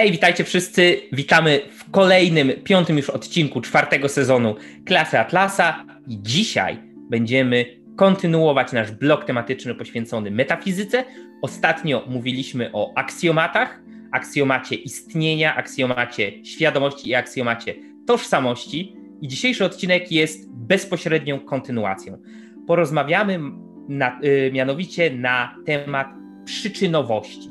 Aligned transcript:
Hej, 0.00 0.12
witajcie 0.12 0.44
wszyscy. 0.44 1.00
Witamy 1.12 1.60
w 1.70 1.90
kolejnym, 1.90 2.52
piątym 2.64 2.96
już 2.96 3.10
odcinku 3.10 3.60
czwartego 3.60 4.08
sezonu 4.08 4.54
Klasy 4.84 5.18
Atlasa. 5.18 5.84
I 6.08 6.18
dzisiaj 6.22 6.78
będziemy 7.10 7.64
kontynuować 7.96 8.72
nasz 8.72 8.92
blok 8.92 9.24
tematyczny 9.24 9.74
poświęcony 9.74 10.30
metafizyce. 10.30 11.04
Ostatnio 11.42 12.04
mówiliśmy 12.08 12.70
o 12.72 12.92
aksjomatach, 12.96 13.80
aksjomacie 14.12 14.74
istnienia, 14.74 15.56
aksjomacie 15.56 16.44
świadomości 16.44 17.08
i 17.08 17.14
aksjomacie 17.14 17.74
tożsamości. 18.06 18.96
I 19.20 19.28
dzisiejszy 19.28 19.64
odcinek 19.64 20.12
jest 20.12 20.50
bezpośrednią 20.52 21.40
kontynuacją. 21.40 22.18
Porozmawiamy 22.66 23.40
na, 23.88 24.20
y, 24.24 24.50
mianowicie 24.52 25.10
na 25.10 25.56
temat 25.66 26.08
przyczynowości. 26.44 27.50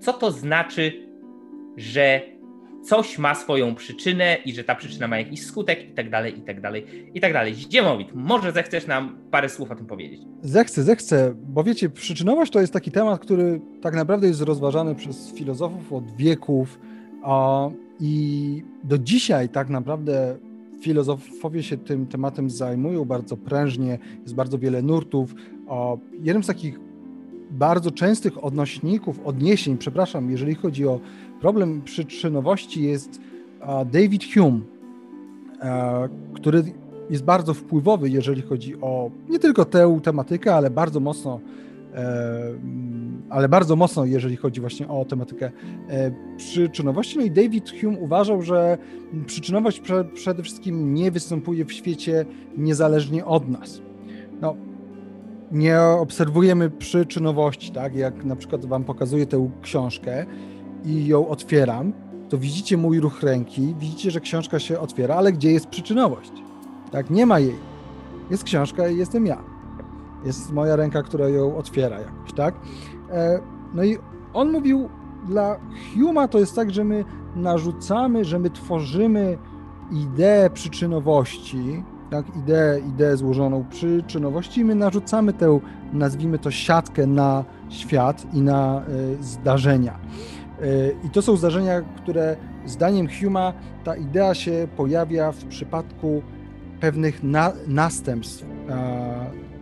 Co 0.00 0.12
to 0.12 0.30
znaczy 0.30 1.05
że 1.76 2.36
coś 2.86 3.18
ma 3.18 3.34
swoją 3.34 3.74
przyczynę 3.74 4.36
i 4.44 4.54
że 4.54 4.64
ta 4.64 4.74
przyczyna 4.74 5.08
ma 5.08 5.18
jakiś 5.18 5.46
skutek 5.46 5.90
i 5.90 5.92
tak 5.92 6.10
dalej, 6.10 6.38
i 6.38 6.42
tak 6.42 6.60
dalej, 6.60 7.10
i 7.14 7.20
tak 7.20 7.32
dalej. 7.32 7.56
Dziemowit, 7.56 8.08
może 8.14 8.52
zechcesz 8.52 8.86
nam 8.86 9.18
parę 9.30 9.48
słów 9.48 9.70
o 9.70 9.74
tym 9.74 9.86
powiedzieć? 9.86 10.20
Zechcę, 10.42 10.82
zechcę, 10.82 11.34
bo 11.36 11.64
wiecie, 11.64 11.88
przyczynowość 11.88 12.52
to 12.52 12.60
jest 12.60 12.72
taki 12.72 12.90
temat, 12.90 13.20
który 13.20 13.60
tak 13.82 13.94
naprawdę 13.94 14.28
jest 14.28 14.40
rozważany 14.40 14.94
przez 14.94 15.32
filozofów 15.34 15.92
od 15.92 16.16
wieków 16.16 16.78
a, 17.22 17.68
i 18.00 18.62
do 18.84 18.98
dzisiaj 18.98 19.48
tak 19.48 19.68
naprawdę 19.68 20.36
filozofowie 20.80 21.62
się 21.62 21.76
tym 21.76 22.06
tematem 22.06 22.50
zajmują 22.50 23.04
bardzo 23.04 23.36
prężnie, 23.36 23.98
jest 24.22 24.34
bardzo 24.34 24.58
wiele 24.58 24.82
nurtów. 24.82 25.34
A, 25.68 25.96
jednym 26.22 26.44
z 26.44 26.46
takich 26.46 26.80
bardzo 27.50 27.90
częstych 27.90 28.44
odnośników, 28.44 29.20
odniesień, 29.24 29.78
przepraszam, 29.78 30.30
jeżeli 30.30 30.54
chodzi 30.54 30.86
o 30.86 31.00
problem 31.46 31.82
przyczynowości 31.82 32.82
jest 32.82 33.20
David 33.92 34.22
Hume, 34.34 34.60
który 36.34 36.62
jest 37.10 37.24
bardzo 37.24 37.54
wpływowy, 37.54 38.10
jeżeli 38.10 38.42
chodzi 38.42 38.80
o 38.80 39.10
nie 39.28 39.38
tylko 39.38 39.64
tę 39.64 40.00
tematykę, 40.02 40.54
ale 40.54 40.70
bardzo 40.70 41.00
mocno 41.00 41.40
e, 41.94 42.52
ale 43.30 43.48
bardzo 43.48 43.76
mocno, 43.76 44.04
jeżeli 44.04 44.36
chodzi 44.36 44.60
właśnie 44.60 44.88
o 44.88 45.04
tematykę 45.04 45.50
e, 45.88 46.10
przyczynowości. 46.36 47.18
No 47.18 47.24
i 47.24 47.30
David 47.30 47.72
Hume 47.80 47.98
uważał, 47.98 48.42
że 48.42 48.78
przyczynowość 49.26 49.82
przede 50.14 50.42
wszystkim 50.42 50.94
nie 50.94 51.10
występuje 51.10 51.64
w 51.64 51.72
świecie 51.72 52.24
niezależnie 52.56 53.24
od 53.24 53.48
nas. 53.48 53.80
No, 54.40 54.56
nie 55.52 55.80
obserwujemy 55.80 56.70
przyczynowości, 56.70 57.72
tak? 57.72 57.94
Jak 57.94 58.24
na 58.24 58.36
przykład 58.36 58.66
wam 58.66 58.84
pokazuję 58.84 59.26
tę 59.26 59.50
książkę, 59.62 60.26
i 60.86 61.06
ją 61.06 61.28
otwieram, 61.28 61.92
to 62.28 62.38
widzicie 62.38 62.76
mój 62.76 63.00
ruch 63.00 63.22
ręki, 63.22 63.74
widzicie, 63.78 64.10
że 64.10 64.20
książka 64.20 64.58
się 64.58 64.80
otwiera, 64.80 65.14
ale 65.14 65.32
gdzie 65.32 65.52
jest 65.52 65.66
przyczynowość? 65.66 66.32
Tak, 66.92 67.10
nie 67.10 67.26
ma 67.26 67.38
jej. 67.38 67.56
Jest 68.30 68.44
książka 68.44 68.88
i 68.88 68.96
jestem 68.96 69.26
ja. 69.26 69.38
Jest 70.24 70.52
moja 70.52 70.76
ręka, 70.76 71.02
która 71.02 71.28
ją 71.28 71.56
otwiera 71.56 72.00
jakoś, 72.00 72.32
tak? 72.32 72.54
E, 73.10 73.40
no 73.74 73.84
i 73.84 73.98
on 74.34 74.52
mówił, 74.52 74.88
dla 75.28 75.56
Huma 75.94 76.28
to 76.28 76.38
jest 76.38 76.54
tak, 76.54 76.70
że 76.70 76.84
my 76.84 77.04
narzucamy, 77.36 78.24
że 78.24 78.38
my 78.38 78.50
tworzymy 78.50 79.38
ideę 79.90 80.50
przyczynowości, 80.50 81.82
tak, 82.10 82.36
ideę, 82.36 82.80
ideę 82.80 83.16
złożoną 83.16 83.64
przyczynowości 83.70 84.60
i 84.60 84.64
my 84.64 84.74
narzucamy 84.74 85.32
tę, 85.32 85.60
nazwijmy 85.92 86.38
to, 86.38 86.50
siatkę 86.50 87.06
na 87.06 87.44
świat 87.68 88.26
i 88.34 88.40
na 88.40 88.82
y, 89.20 89.24
zdarzenia. 89.24 89.98
E, 90.62 91.06
I 91.06 91.10
to 91.10 91.22
są 91.22 91.36
zdarzenia, 91.36 91.82
które 91.96 92.36
zdaniem 92.66 93.08
Huma 93.20 93.52
ta 93.84 93.96
idea 93.96 94.34
się 94.34 94.68
pojawia 94.76 95.32
w 95.32 95.44
przypadku 95.44 96.22
pewnych 96.80 97.22
na, 97.22 97.52
następstw 97.66 98.46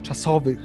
czasowych 0.03 0.59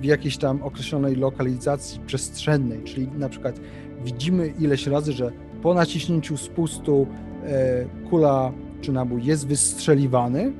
w 0.00 0.04
jakiejś 0.04 0.36
tam 0.36 0.62
określonej 0.62 1.16
lokalizacji 1.16 2.00
przestrzennej, 2.06 2.82
czyli 2.84 3.08
na 3.08 3.28
przykład 3.28 3.60
widzimy 4.04 4.48
ileś 4.58 4.86
razy, 4.86 5.12
że 5.12 5.32
po 5.62 5.74
naciśnięciu 5.74 6.36
spustu 6.36 7.06
e, 7.44 7.84
kula 8.10 8.52
czy 8.80 8.92
nabój 8.92 9.24
jest 9.24 9.46
wystrzeliwany 9.46 10.52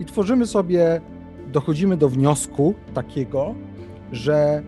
i 0.00 0.04
tworzymy 0.04 0.46
sobie, 0.46 1.00
dochodzimy 1.52 1.96
do 1.96 2.08
wniosku 2.08 2.74
takiego, 2.94 3.54
że 4.12 4.62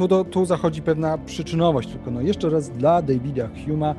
tu, 0.00 0.08
do, 0.08 0.24
tu 0.24 0.46
zachodzi 0.46 0.82
pewna 0.82 1.18
przyczynowość, 1.18 1.88
tylko 1.88 2.10
no 2.10 2.20
jeszcze 2.20 2.50
raz 2.50 2.70
dla 2.70 3.02
Davida 3.02 3.48
Huma 3.66 3.94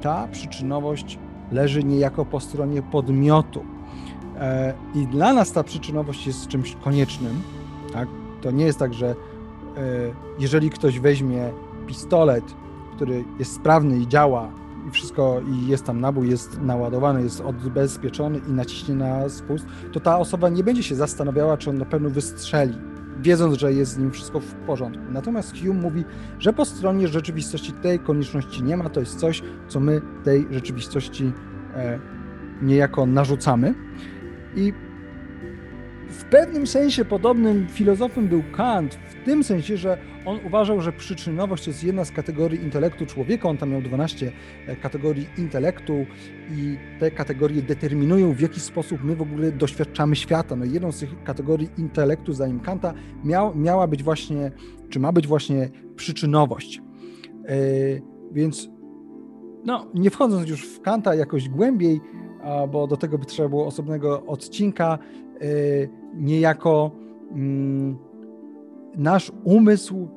ta 0.00 0.28
przyczynowość 0.32 1.18
leży 1.52 1.84
niejako 1.84 2.24
po 2.24 2.40
stronie 2.40 2.82
podmiotu. 2.82 3.64
E, 4.40 4.74
I 4.94 5.06
dla 5.06 5.32
nas 5.32 5.52
ta 5.52 5.62
przyczynowość 5.62 6.26
jest 6.26 6.48
czymś 6.48 6.76
koniecznym. 6.84 7.42
Tak? 7.92 8.08
To 8.42 8.50
nie 8.50 8.64
jest 8.64 8.78
tak, 8.78 8.94
że 8.94 9.06
e, 9.08 9.14
jeżeli 10.38 10.70
ktoś 10.70 11.00
weźmie 11.00 11.50
pistolet, 11.86 12.44
który 12.96 13.24
jest 13.38 13.54
sprawny 13.54 13.98
i 13.98 14.08
działa, 14.08 14.48
i 14.88 14.90
wszystko, 14.90 15.40
i 15.52 15.66
jest 15.66 15.84
tam 15.84 16.00
nabój, 16.00 16.30
jest 16.30 16.60
naładowany, 16.60 17.22
jest 17.22 17.40
odbezpieczony 17.40 18.40
i 18.48 18.52
naciśnie 18.52 18.94
na 18.94 19.28
spust, 19.28 19.66
to 19.92 20.00
ta 20.00 20.18
osoba 20.18 20.48
nie 20.48 20.64
będzie 20.64 20.82
się 20.82 20.94
zastanawiała, 20.94 21.56
czy 21.56 21.70
on 21.70 21.78
na 21.78 21.84
pewno 21.84 22.10
wystrzeli 22.10 22.95
wiedząc, 23.20 23.58
że 23.58 23.72
jest 23.72 23.92
z 23.92 23.98
nim 23.98 24.10
wszystko 24.10 24.40
w 24.40 24.54
porządku. 24.54 25.02
Natomiast 25.10 25.60
Hume 25.60 25.80
mówi, 25.80 26.04
że 26.38 26.52
po 26.52 26.64
stronie 26.64 27.08
rzeczywistości 27.08 27.72
tej 27.72 27.98
konieczności 27.98 28.62
nie 28.62 28.76
ma, 28.76 28.90
to 28.90 29.00
jest 29.00 29.18
coś, 29.18 29.42
co 29.68 29.80
my 29.80 30.00
tej 30.24 30.46
rzeczywistości 30.50 31.32
e, 31.74 31.98
niejako 32.62 33.06
narzucamy. 33.06 33.74
I 34.56 34.72
w 36.08 36.24
pewnym 36.24 36.66
sensie 36.66 37.04
podobnym 37.04 37.66
filozofem 37.68 38.28
był 38.28 38.42
Kant, 38.52 38.94
w 38.94 39.24
tym 39.24 39.44
sensie, 39.44 39.76
że 39.76 39.98
on 40.24 40.38
uważał, 40.46 40.80
że 40.80 40.92
przyczynowość 40.92 41.66
jest 41.66 41.84
jedna 41.84 42.04
z 42.04 42.10
kategorii 42.10 42.62
intelektu 42.62 43.06
człowieka. 43.06 43.48
On 43.48 43.56
tam 43.56 43.70
miał 43.70 43.82
12 43.82 44.32
e, 44.66 44.76
kategorii 44.76 45.26
intelektu 45.38 46.06
i 46.56 46.76
te 47.00 47.10
kategorie 47.10 47.62
determinują, 47.62 48.32
w 48.32 48.40
jaki 48.40 48.60
sposób 48.60 49.04
my 49.04 49.16
w 49.16 49.22
ogóle 49.22 49.52
doświadczamy 49.52 50.16
świata. 50.16 50.56
No 50.56 50.64
jedną 50.64 50.92
z 50.92 50.98
tych 50.98 51.24
kategorii 51.24 51.68
intelektu, 51.78 52.32
zdaniem 52.32 52.60
Kanta, 52.60 52.94
miał, 53.24 53.56
miała 53.56 53.86
być 53.86 54.02
właśnie, 54.02 54.52
czy 54.88 55.00
ma 55.00 55.12
być 55.12 55.26
właśnie 55.26 55.70
przyczynowość. 55.96 56.82
Yy, 57.48 58.02
więc 58.32 58.68
no, 59.64 59.86
nie 59.94 60.10
wchodząc 60.10 60.48
już 60.48 60.68
w 60.68 60.80
Kanta 60.80 61.14
jakoś 61.14 61.48
głębiej, 61.48 62.00
bo 62.72 62.86
do 62.86 62.96
tego 62.96 63.18
by 63.18 63.24
trzeba 63.24 63.48
było 63.48 63.66
osobnego 63.66 64.22
odcinka, 64.26 64.98
niejako 66.14 66.90
mm, 67.30 67.98
nasz 68.96 69.32
umysł, 69.44 70.08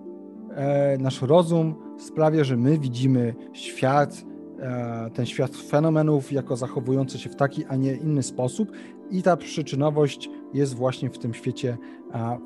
e, 0.55 0.97
nasz 0.97 1.21
rozum 1.21 1.75
sprawia, 1.97 2.43
że 2.43 2.57
my 2.57 2.79
widzimy 2.79 3.35
świat, 3.53 4.25
e, 4.59 5.09
ten 5.13 5.25
świat 5.25 5.55
fenomenów 5.55 6.31
jako 6.31 6.55
zachowujący 6.55 7.17
się 7.17 7.29
w 7.29 7.35
taki, 7.35 7.65
a 7.65 7.75
nie 7.75 7.93
inny 7.93 8.23
sposób 8.23 8.71
i 9.11 9.23
ta 9.23 9.37
przyczynowość 9.37 10.29
jest 10.53 10.75
właśnie 10.75 11.09
w 11.09 11.17
tym 11.17 11.33
świecie 11.33 11.77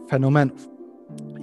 fenomenów. 0.09 0.72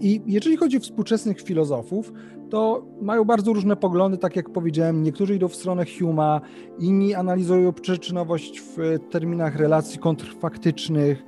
I 0.00 0.20
jeżeli 0.26 0.56
chodzi 0.56 0.76
o 0.76 0.80
współczesnych 0.80 1.42
filozofów, 1.42 2.12
to 2.50 2.86
mają 3.02 3.24
bardzo 3.24 3.52
różne 3.52 3.76
poglądy, 3.76 4.18
tak 4.18 4.36
jak 4.36 4.50
powiedziałem. 4.50 5.02
Niektórzy 5.02 5.34
idą 5.34 5.48
w 5.48 5.56
stronę 5.56 5.84
Huma, 5.98 6.40
inni 6.78 7.14
analizują 7.14 7.72
przyczynowość 7.72 8.60
w 8.60 8.98
terminach 9.10 9.56
relacji 9.56 9.98
kontrfaktycznych, 9.98 11.24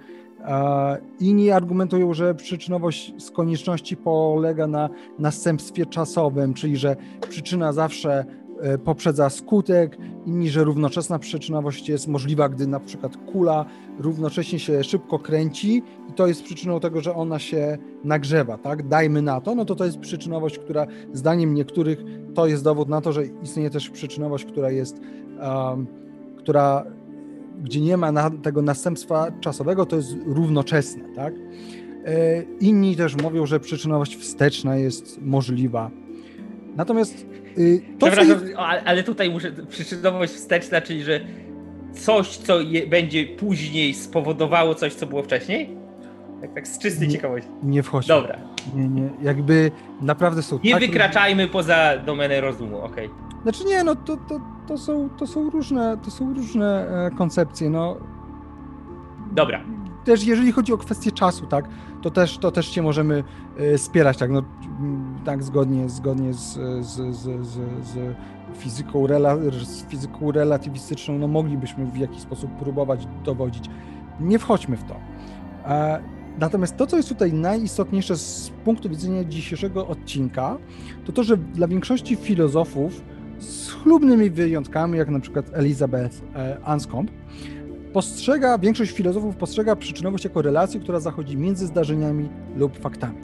Inni 1.20 1.50
argumentują, 1.50 2.14
że 2.14 2.34
przyczynowość 2.34 3.12
z 3.18 3.30
konieczności 3.30 3.96
polega 3.96 4.66
na 4.66 4.88
następstwie 5.18 5.86
czasowym, 5.86 6.54
czyli 6.54 6.76
że 6.76 6.96
przyczyna 7.28 7.72
zawsze 7.72 8.24
poprzedza 8.84 9.30
skutek, 9.30 9.98
inni, 10.26 10.50
że 10.50 10.64
równoczesna 10.64 11.18
przyczynowość 11.18 11.88
jest 11.88 12.08
możliwa, 12.08 12.48
gdy 12.48 12.66
na 12.66 12.80
przykład 12.80 13.16
kula 13.16 13.64
równocześnie 13.98 14.58
się 14.58 14.84
szybko 14.84 15.18
kręci 15.18 15.82
i 16.10 16.12
to 16.12 16.26
jest 16.26 16.42
przyczyną 16.42 16.80
tego, 16.80 17.00
że 17.00 17.14
ona 17.14 17.38
się 17.38 17.78
nagrzewa, 18.04 18.58
tak? 18.58 18.88
Dajmy 18.88 19.22
na 19.22 19.40
to, 19.40 19.54
no 19.54 19.64
to 19.64 19.74
to 19.74 19.84
jest 19.84 19.98
przyczynowość, 19.98 20.58
która 20.58 20.86
zdaniem 21.12 21.54
niektórych 21.54 22.04
to 22.34 22.46
jest 22.46 22.64
dowód 22.64 22.88
na 22.88 23.00
to, 23.00 23.12
że 23.12 23.26
istnieje 23.26 23.70
też 23.70 23.90
przyczynowość, 23.90 24.44
która 24.44 24.70
jest, 24.70 25.00
um, 25.40 25.86
która 26.36 26.84
gdzie 27.62 27.80
nie 27.80 27.96
ma 27.96 28.12
na, 28.12 28.30
tego 28.30 28.62
następstwa 28.62 29.32
czasowego, 29.40 29.86
to 29.86 29.96
jest 29.96 30.16
równoczesne, 30.26 31.04
tak? 31.16 31.34
E, 32.04 32.42
inni 32.42 32.96
też 32.96 33.16
mówią, 33.22 33.46
że 33.46 33.60
przyczynowość 33.60 34.16
wsteczna 34.16 34.76
jest 34.76 35.22
możliwa. 35.22 35.90
Natomiast 36.76 37.26
y, 37.58 37.82
to, 37.98 38.06
Przepraszam, 38.06 38.40
co... 38.54 38.66
ale 38.66 39.02
tutaj 39.02 39.30
muszę, 39.30 39.52
przyczynowość 39.68 40.32
wsteczna, 40.32 40.80
czyli 40.80 41.02
że 41.02 41.20
coś, 41.92 42.36
co 42.36 42.60
je, 42.60 42.86
będzie 42.86 43.26
później 43.26 43.94
spowodowało 43.94 44.74
coś, 44.74 44.94
co 44.94 45.06
było 45.06 45.22
wcześniej? 45.22 45.76
Tak, 46.40 46.54
tak 46.54 46.68
z 46.68 46.78
czystej 46.78 47.08
nie, 47.08 47.14
ciekawości. 47.14 47.50
Nie 47.62 47.82
wchodź. 47.82 48.06
Dobra. 48.06 48.38
Nie, 48.74 48.88
nie, 48.88 49.10
jakby 49.22 49.70
naprawdę 50.00 50.42
są 50.42 50.58
Nie 50.64 50.72
takie... 50.72 50.86
wykraczajmy 50.86 51.48
poza 51.48 51.98
domenę 51.98 52.40
rozumu, 52.40 52.78
okej. 52.78 53.06
Okay. 53.06 53.42
Znaczy 53.42 53.64
nie, 53.64 53.84
no 53.84 53.96
to, 53.96 54.16
to, 54.16 54.40
to, 54.68 54.78
są, 54.78 55.08
to, 55.18 55.26
są, 55.26 55.50
różne, 55.50 55.98
to 56.04 56.10
są 56.10 56.34
różne 56.34 56.88
e, 57.06 57.10
koncepcje, 57.10 57.70
no. 57.70 57.96
Dobra. 59.32 59.60
Też 60.04 60.24
jeżeli 60.24 60.52
chodzi 60.52 60.72
o 60.72 60.78
kwestię 60.78 61.12
czasu, 61.12 61.46
tak, 61.46 61.68
to 62.02 62.10
też, 62.10 62.38
to 62.38 62.50
też 62.50 62.68
cię 62.68 62.82
możemy 62.82 63.24
e, 63.56 63.78
wspierać, 63.78 64.16
tak, 64.18 64.30
no, 64.30 64.42
tak 65.24 65.42
zgodnie, 65.42 65.88
zgodnie 65.88 66.32
z, 66.32 66.52
z, 66.86 67.16
z, 67.16 67.46
z, 67.46 67.58
fizyką, 68.56 69.06
z 69.62 69.84
fizyką 69.84 70.32
relatywistyczną, 70.32 71.18
no 71.18 71.28
moglibyśmy 71.28 71.86
w 71.86 71.96
jakiś 71.96 72.20
sposób 72.20 72.50
próbować 72.50 73.08
dowodzić. 73.24 73.64
Nie 74.20 74.38
wchodźmy 74.38 74.76
w 74.76 74.84
to. 74.84 74.96
E, 75.64 76.02
natomiast 76.38 76.76
to, 76.76 76.86
co 76.86 76.96
jest 76.96 77.08
tutaj 77.08 77.32
najistotniejsze 77.32 78.16
z 78.16 78.50
punktu 78.64 78.88
widzenia 78.88 79.24
dzisiejszego 79.24 79.86
odcinka, 79.86 80.58
to 81.04 81.12
to, 81.12 81.22
że 81.22 81.36
dla 81.36 81.68
większości 81.68 82.16
filozofów, 82.16 83.02
z 83.38 83.70
chlubnymi 83.70 84.30
wyjątkami, 84.30 84.98
jak 84.98 85.08
na 85.08 85.20
przykład 85.20 85.46
Elizabeth 85.52 86.22
e, 86.34 86.58
Anscombe, 86.64 87.12
postrzega, 87.92 88.58
większość 88.58 88.92
filozofów 88.92 89.36
postrzega 89.36 89.76
przyczynowość 89.76 90.24
jako 90.24 90.42
relację, 90.42 90.80
która 90.80 91.00
zachodzi 91.00 91.36
między 91.36 91.66
zdarzeniami 91.66 92.28
lub 92.56 92.78
faktami. 92.78 93.18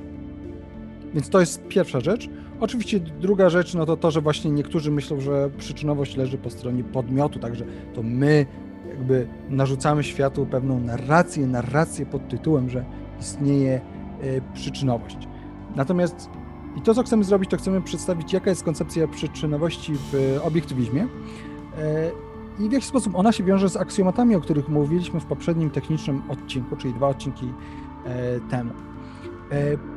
Więc 1.15 1.29
to 1.29 1.41
jest 1.41 1.69
pierwsza 1.69 2.01
rzecz. 2.01 2.29
Oczywiście 2.61 3.01
druga 3.01 3.51
rzecz, 3.51 3.75
no 3.75 3.87
to 3.87 3.97
to, 3.97 4.11
że 4.11 4.21
właśnie 4.21 4.51
niektórzy 4.51 4.91
myślą, 4.91 5.21
że 5.21 5.51
przyczynowość 5.59 6.17
leży 6.17 6.39
po 6.39 6.51
stronie 6.51 6.85
podmiotu, 6.85 7.39
także 7.39 7.65
to 7.95 8.03
my 8.03 8.47
jakby 8.89 9.27
narzucamy 9.51 10.05
światu 10.05 10.47
pewną 10.47 10.81
narrację, 10.81 11.47
narrację 11.47 12.07
pod 12.07 12.29
tytułem, 12.29 12.71
że 12.71 12.85
istnieje 13.21 13.73
e, 13.75 13.81
przyczynowość. 14.55 15.29
Natomiast 15.77 16.31
i 16.77 16.81
to, 16.81 16.95
co 16.95 17.03
chcemy 17.03 17.25
zrobić, 17.25 17.51
to 17.51 17.57
chcemy 17.57 17.83
przedstawić, 17.83 18.33
jaka 18.33 18.51
jest 18.51 18.63
koncepcja 18.63 19.09
przyczynowości 19.09 19.93
w 20.13 20.41
obiektywizmie 20.45 21.03
e, 21.79 22.11
i 22.59 22.69
w 22.69 22.73
jaki 22.73 22.87
sposób 22.87 23.15
ona 23.17 23.33
się 23.33 23.45
wiąże 23.45 23.69
z 23.69 23.77
aksjomatami, 23.77 24.35
o 24.35 24.41
których 24.41 24.69
mówiliśmy 24.69 25.21
w 25.21 25.25
poprzednim 25.25 25.71
technicznym 25.71 26.23
odcinku, 26.29 26.77
czyli 26.77 26.95
dwa 26.95 27.09
odcinki 27.09 27.53
e, 28.05 28.41
temu. 28.41 28.73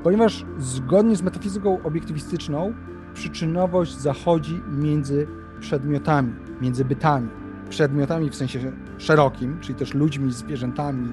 Ponieważ 0.04 0.46
zgodnie 0.58 1.16
z 1.16 1.22
metafizyką 1.22 1.84
obiektywistyczną 1.84 2.74
przyczynowość 3.14 3.98
zachodzi 3.98 4.62
między 4.72 5.28
przedmiotami, 5.60 6.34
między 6.62 6.86
bytami 6.86 7.30
przedmiotami 7.72 8.30
w 8.30 8.36
sensie 8.36 8.72
szerokim, 8.98 9.60
czyli 9.60 9.76
też 9.76 9.94
ludźmi, 9.94 10.32
zwierzętami, 10.32 11.12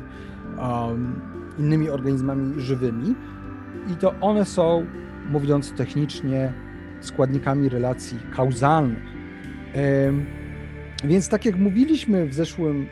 um, 0.58 1.20
innymi 1.58 1.90
organizmami 1.90 2.60
żywymi. 2.60 3.14
I 3.92 3.96
to 3.96 4.14
one 4.20 4.44
są, 4.44 4.86
mówiąc 5.30 5.72
technicznie, 5.72 6.52
składnikami 7.00 7.68
relacji 7.68 8.18
kauzalnych. 8.36 9.02
Um, 9.74 10.26
więc 11.04 11.28
tak 11.28 11.44
jak 11.44 11.56
mówiliśmy 11.56 12.26
w 12.26 12.34
zeszłym, 12.34 12.86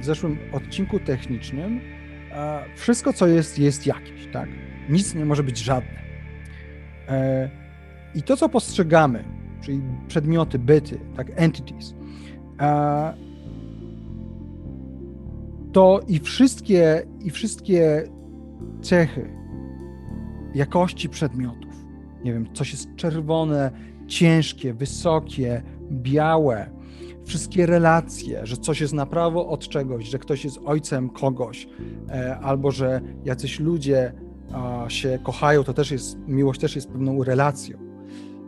w 0.00 0.04
zeszłym 0.04 0.38
odcinku 0.52 0.98
technicznym, 0.98 1.80
e, 2.32 2.64
wszystko 2.76 3.12
co 3.12 3.26
jest, 3.26 3.58
jest 3.58 3.86
jakieś, 3.86 4.26
tak? 4.32 4.48
Nic 4.88 5.14
nie 5.14 5.24
może 5.24 5.42
być 5.42 5.58
żadne. 5.58 6.04
E, 7.08 7.50
I 8.14 8.22
to, 8.22 8.36
co 8.36 8.48
postrzegamy, 8.48 9.24
czyli 9.60 9.80
przedmioty, 10.08 10.58
byty, 10.58 11.00
tak, 11.16 11.30
entities, 11.36 11.94
to 15.72 16.00
i 16.08 16.18
wszystkie, 16.18 17.02
i 17.24 17.30
wszystkie 17.30 18.02
cechy 18.82 19.30
jakości 20.54 21.08
przedmiotów, 21.08 21.74
nie 22.24 22.32
wiem, 22.32 22.52
coś 22.52 22.72
jest 22.72 22.88
czerwone, 22.96 23.70
ciężkie, 24.06 24.74
wysokie, 24.74 25.62
białe, 25.90 26.70
wszystkie 27.24 27.66
relacje, 27.66 28.46
że 28.46 28.56
coś 28.56 28.80
jest 28.80 28.92
na 28.92 29.06
prawo 29.06 29.48
od 29.48 29.68
czegoś, 29.68 30.06
że 30.06 30.18
ktoś 30.18 30.44
jest 30.44 30.58
ojcem 30.64 31.10
kogoś, 31.10 31.68
e, 32.08 32.38
albo 32.38 32.70
że 32.70 33.00
jacyś 33.24 33.60
ludzie 33.60 34.12
się 34.88 35.18
kochają, 35.22 35.64
to 35.64 35.74
też 35.74 35.90
jest, 35.90 36.18
miłość 36.28 36.60
też 36.60 36.76
jest 36.76 36.88
pewną 36.88 37.24
relacją. 37.24 37.78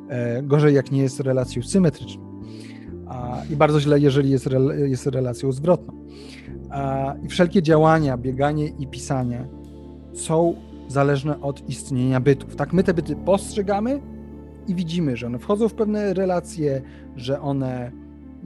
E, 0.08 0.43
gorzej, 0.43 0.75
jak 0.75 0.90
nie 0.90 1.02
jest 1.02 1.20
relacją 1.20 1.62
symetryczną 1.62 2.26
i 3.50 3.56
bardzo 3.56 3.81
źle, 3.81 4.00
jeżeli 4.00 4.31
jest, 4.31 4.49
jest 4.87 5.06
relacją 5.06 5.52
zwrotną. 5.52 5.94
I 7.23 7.28
wszelkie 7.28 7.62
działania, 7.62 8.17
bieganie 8.17 8.67
i 8.69 8.87
pisanie 8.87 9.49
są 10.14 10.55
zależne 10.88 11.40
od 11.40 11.69
istnienia 11.69 12.20
bytów. 12.20 12.56
Tak, 12.56 12.73
my 12.73 12.84
te 12.84 12.94
byty 12.94 13.17
postrzegamy 13.17 14.00
i 14.69 14.75
widzimy, 14.75 15.17
że 15.17 15.26
one 15.26 15.38
wchodzą 15.38 15.69
w 15.69 15.75
pewne 15.75 16.14
relacje, 16.14 16.82
że 17.17 17.40
one 17.40 17.93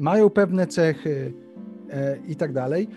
mają 0.01 0.31
pewne 0.31 0.67
cechy 0.67 1.33
e, 1.91 2.19
i 2.29 2.37
tak 2.37 2.53
dalej. 2.53 2.89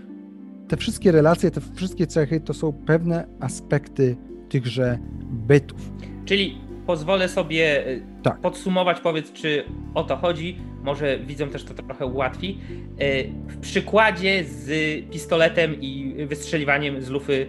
Te 0.68 0.78
wszystkie 0.78 1.12
relacje, 1.12 1.52
te 1.52 1.62
wszystkie 1.76 2.08
cechy 2.08 2.40
to 2.40 2.54
są 2.54 2.74
pewne 2.74 3.28
aspekty 3.40 4.16
tychże 4.50 5.00
bytów. 5.24 5.92
Czyli 6.26 6.58
pozwolę 6.88 7.30
sobie 7.30 7.88
e, 7.88 8.02
tak. 8.24 8.42
podsumować, 8.42 9.00
powiedz, 9.00 9.32
czy 9.32 9.64
o 9.94 10.04
to 10.04 10.18
chodzi. 10.18 10.58
Może 10.84 11.20
widzą 11.20 11.50
też 11.50 11.64
to 11.64 11.74
trochę 11.74 12.06
ułatwi. 12.06 12.60
E, 12.98 13.24
w 13.48 13.58
przykładzie 13.58 14.44
z 14.44 14.70
pistoletem 15.10 15.82
i 15.82 16.16
wystrzeliwaniem 16.28 17.02
z 17.02 17.10
lufy 17.10 17.48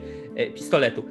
pistoletu. 0.54 1.02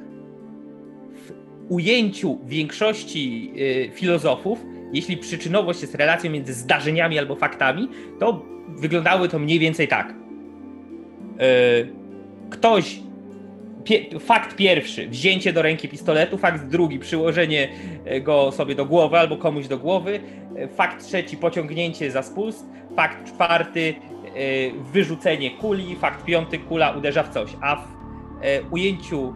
W 1.12 1.32
ujęciu 1.68 2.38
większości 2.46 3.52
filozofów, 3.92 4.64
jeśli 4.94 5.16
przyczynowość 5.16 5.82
jest 5.82 5.94
relacją 5.94 6.30
między 6.30 6.54
zdarzeniami 6.54 7.18
albo 7.18 7.36
faktami, 7.36 7.88
to 8.20 8.42
wyglądały 8.68 9.28
to 9.28 9.38
mniej 9.38 9.58
więcej 9.58 9.88
tak. 9.88 10.14
Ktoś 12.50 13.00
Pie, 13.84 14.20
fakt 14.20 14.56
pierwszy, 14.56 15.08
wzięcie 15.08 15.52
do 15.52 15.62
ręki 15.62 15.88
pistoletu, 15.88 16.38
fakt 16.38 16.66
drugi, 16.66 16.98
przyłożenie 16.98 17.68
e, 18.04 18.20
go 18.20 18.52
sobie 18.52 18.74
do 18.74 18.86
głowy 18.86 19.18
albo 19.18 19.36
komuś 19.36 19.66
do 19.66 19.78
głowy, 19.78 20.20
e, 20.56 20.68
fakt 20.68 21.04
trzeci, 21.04 21.36
pociągnięcie 21.36 22.10
za 22.10 22.22
spust, 22.22 22.66
fakt 22.96 23.34
czwarty, 23.34 23.94
e, 23.94 24.32
wyrzucenie 24.92 25.50
kuli, 25.50 25.96
fakt 25.96 26.24
piąty, 26.24 26.58
kula 26.58 26.90
uderza 26.90 27.22
w 27.22 27.28
coś, 27.28 27.50
a 27.60 27.76
w 27.76 27.94
ujęciu 28.70 29.34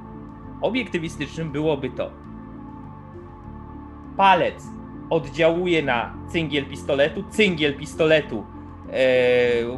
obiektywistycznym 0.63 1.53
byłoby 1.53 1.91
to. 1.91 2.11
Palec 4.17 4.65
oddziałuje 5.11 5.83
na 5.83 6.15
cyngiel 6.33 6.65
pistoletu, 6.65 7.25
cyngiel 7.31 7.75
pistoletu 7.75 8.45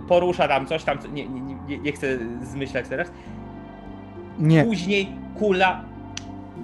porusza 0.09 0.49
tam 0.49 0.67
coś 0.67 0.85
tam, 0.85 0.99
nie, 1.13 1.29
nie, 1.29 1.79
nie, 1.79 1.93
chcę 1.93 2.19
zmyślać 2.43 2.89
teraz, 2.89 3.13
nie. 4.41 4.65
Później 4.65 5.09
kula. 5.39 5.85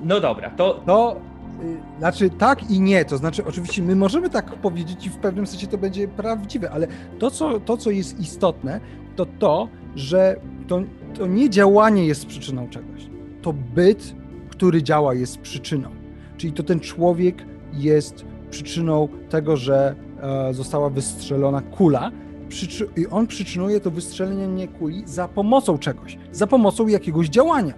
No 0.04 0.20
dobra, 0.20 0.50
to. 0.50 0.82
To 0.86 1.20
y, 1.62 1.98
znaczy 1.98 2.30
tak 2.30 2.70
i 2.70 2.80
nie. 2.80 3.04
To 3.04 3.16
znaczy, 3.16 3.44
oczywiście 3.44 3.82
my 3.82 3.96
możemy 3.96 4.30
tak 4.30 4.54
powiedzieć 4.54 5.06
i 5.06 5.10
w 5.10 5.16
pewnym 5.16 5.46
sensie 5.46 5.66
to 5.66 5.78
będzie 5.78 6.08
prawdziwe, 6.08 6.70
ale 6.70 6.86
to, 7.18 7.30
co, 7.30 7.60
to, 7.60 7.76
co 7.76 7.90
jest 7.90 8.20
istotne, 8.20 8.80
to 9.16 9.26
to, 9.26 9.68
że 9.94 10.36
to, 10.68 10.82
to 11.18 11.26
nie 11.26 11.50
działanie 11.50 12.06
jest 12.06 12.26
przyczyną 12.26 12.68
czegoś. 12.68 13.06
To 13.42 13.52
byt, 13.52 14.14
który 14.48 14.82
działa, 14.82 15.14
jest 15.14 15.38
przyczyną. 15.38 15.90
Czyli 16.36 16.52
to 16.52 16.62
ten 16.62 16.80
człowiek 16.80 17.46
jest 17.72 18.24
przyczyną 18.50 19.08
tego, 19.28 19.56
że 19.56 19.94
e, 20.22 20.54
została 20.54 20.90
wystrzelona 20.90 21.60
kula, 21.60 22.10
i 22.96 23.06
on 23.06 23.26
przyczynuje 23.26 23.80
to 23.80 23.90
wystrzelenie 23.90 24.68
kuli 24.68 25.02
za 25.06 25.28
pomocą 25.28 25.78
czegoś, 25.78 26.18
za 26.32 26.46
pomocą 26.46 26.86
jakiegoś 26.86 27.28
działania. 27.28 27.74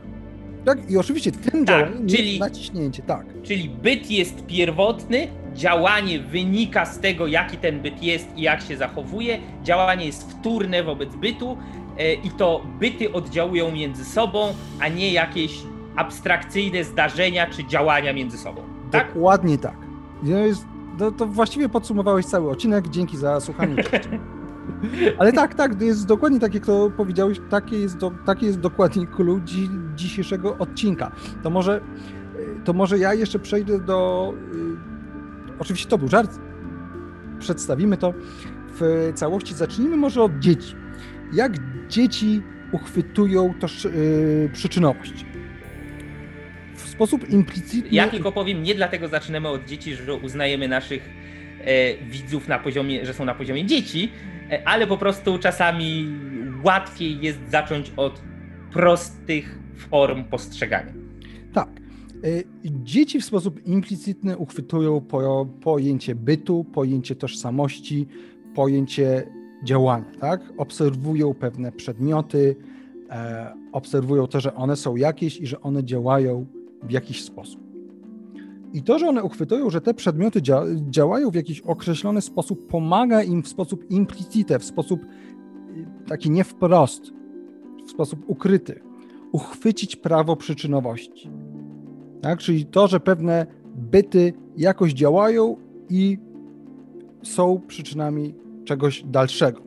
Tak? 0.64 0.90
I 0.90 0.96
oczywiście 0.96 1.32
tym 1.32 1.64
tak, 1.64 1.78
działaniem 1.78 2.08
czyli, 2.08 2.28
jest 2.28 2.40
naciśnięcie, 2.40 3.02
tak. 3.02 3.26
Czyli 3.42 3.68
byt 3.68 4.10
jest 4.10 4.46
pierwotny, 4.46 5.28
działanie 5.54 6.20
wynika 6.20 6.86
z 6.86 6.98
tego, 6.98 7.26
jaki 7.26 7.56
ten 7.56 7.80
byt 7.80 8.02
jest 8.02 8.28
i 8.36 8.42
jak 8.42 8.60
się 8.60 8.76
zachowuje. 8.76 9.38
Działanie 9.62 10.06
jest 10.06 10.30
wtórne 10.30 10.82
wobec 10.82 11.14
bytu 11.16 11.56
e, 11.98 12.14
i 12.14 12.30
to 12.30 12.62
byty 12.80 13.12
oddziałują 13.12 13.72
między 13.72 14.04
sobą, 14.04 14.54
a 14.80 14.88
nie 14.88 15.12
jakieś 15.12 15.52
abstrakcyjne 15.96 16.84
zdarzenia 16.84 17.46
czy 17.46 17.66
działania 17.66 18.12
między 18.12 18.38
sobą. 18.38 18.62
Tak? 18.90 19.14
Dokładnie 19.14 19.58
tak. 19.58 19.87
Jest, 20.22 20.66
to, 20.98 21.12
to 21.12 21.26
właściwie 21.26 21.68
podsumowałeś 21.68 22.26
cały 22.26 22.50
odcinek. 22.50 22.88
Dzięki 22.88 23.16
za 23.16 23.40
słuchanie. 23.40 23.84
Ale 25.18 25.32
tak, 25.32 25.54
tak, 25.54 25.82
jest 25.82 26.06
dokładnie 26.06 26.40
tak, 26.40 26.54
jak 26.54 26.66
to 26.66 26.90
powiedziałeś, 26.96 27.40
takie 27.50 27.78
jest, 27.78 27.96
do, 27.96 28.12
takie 28.26 28.46
jest 28.46 28.60
dokładnie 28.60 29.06
clue 29.06 29.40
dzi, 29.44 29.70
dzisiejszego 29.94 30.58
odcinka. 30.58 31.12
To 31.42 31.50
może, 31.50 31.80
to 32.64 32.72
może 32.72 32.98
ja 32.98 33.14
jeszcze 33.14 33.38
przejdę 33.38 33.78
do... 33.78 34.32
Y, 34.54 35.58
oczywiście 35.58 35.88
to 35.88 35.98
był 35.98 36.08
żart, 36.08 36.38
przedstawimy 37.38 37.96
to 37.96 38.14
w 38.80 39.12
całości. 39.14 39.54
Zacznijmy 39.54 39.96
może 39.96 40.22
od 40.22 40.38
dzieci. 40.38 40.74
Jak 41.32 41.52
dzieci 41.88 42.42
uchwytują 42.72 43.54
to 43.60 43.66
yy, 43.88 44.50
przyczynowość? 44.52 45.26
Sposób 46.98 47.30
implicitny... 47.30 47.88
Ja 47.92 48.08
tylko 48.08 48.32
powiem, 48.32 48.62
nie 48.62 48.74
dlatego 48.74 49.08
zaczynamy 49.08 49.48
od 49.48 49.64
dzieci, 49.64 49.94
że 49.94 50.14
uznajemy 50.14 50.68
naszych 50.68 51.10
widzów 52.10 52.48
na 52.48 52.58
poziomie, 52.58 53.06
że 53.06 53.14
są 53.14 53.24
na 53.24 53.34
poziomie 53.34 53.66
dzieci, 53.66 54.12
ale 54.64 54.86
po 54.86 54.96
prostu 54.96 55.38
czasami 55.38 56.08
łatwiej 56.64 57.20
jest 57.20 57.38
zacząć 57.50 57.92
od 57.96 58.22
prostych 58.72 59.58
form 59.76 60.24
postrzegania. 60.24 60.92
Tak. 61.52 61.68
Dzieci 62.64 63.20
w 63.20 63.24
sposób 63.24 63.66
implicytny 63.66 64.36
uchwytują 64.36 65.06
pojęcie 65.60 66.14
bytu, 66.14 66.64
pojęcie 66.64 67.16
tożsamości, 67.16 68.06
pojęcie 68.54 69.26
działania, 69.64 70.12
tak? 70.20 70.40
Obserwują 70.56 71.34
pewne 71.34 71.72
przedmioty, 71.72 72.56
e, 73.10 73.52
obserwują 73.72 74.26
to, 74.26 74.40
że 74.40 74.54
one 74.54 74.76
są 74.76 74.96
jakieś 74.96 75.40
i 75.40 75.46
że 75.46 75.60
one 75.60 75.84
działają 75.84 76.46
w 76.82 76.90
jakiś 76.90 77.24
sposób. 77.24 77.60
I 78.72 78.82
to, 78.82 78.98
że 78.98 79.08
one 79.08 79.22
uchwytują, 79.22 79.70
że 79.70 79.80
te 79.80 79.94
przedmioty 79.94 80.42
dzia 80.42 80.62
działają 80.90 81.30
w 81.30 81.34
jakiś 81.34 81.60
określony 81.60 82.20
sposób, 82.20 82.66
pomaga 82.66 83.22
im 83.22 83.42
w 83.42 83.48
sposób 83.48 83.90
implicite, 83.90 84.58
w 84.58 84.64
sposób 84.64 85.04
y, 85.04 85.06
taki 86.08 86.30
nie 86.30 86.44
wprost, 86.44 87.12
w 87.86 87.90
sposób 87.90 88.24
ukryty, 88.26 88.80
uchwycić 89.32 89.96
prawo 89.96 90.36
przyczynowości. 90.36 91.30
Tak? 92.20 92.38
Czyli 92.38 92.66
to, 92.66 92.88
że 92.88 93.00
pewne 93.00 93.46
byty 93.74 94.32
jakoś 94.56 94.92
działają 94.92 95.56
i 95.88 96.18
są 97.22 97.60
przyczynami 97.66 98.34
czegoś 98.64 99.02
dalszego. 99.06 99.62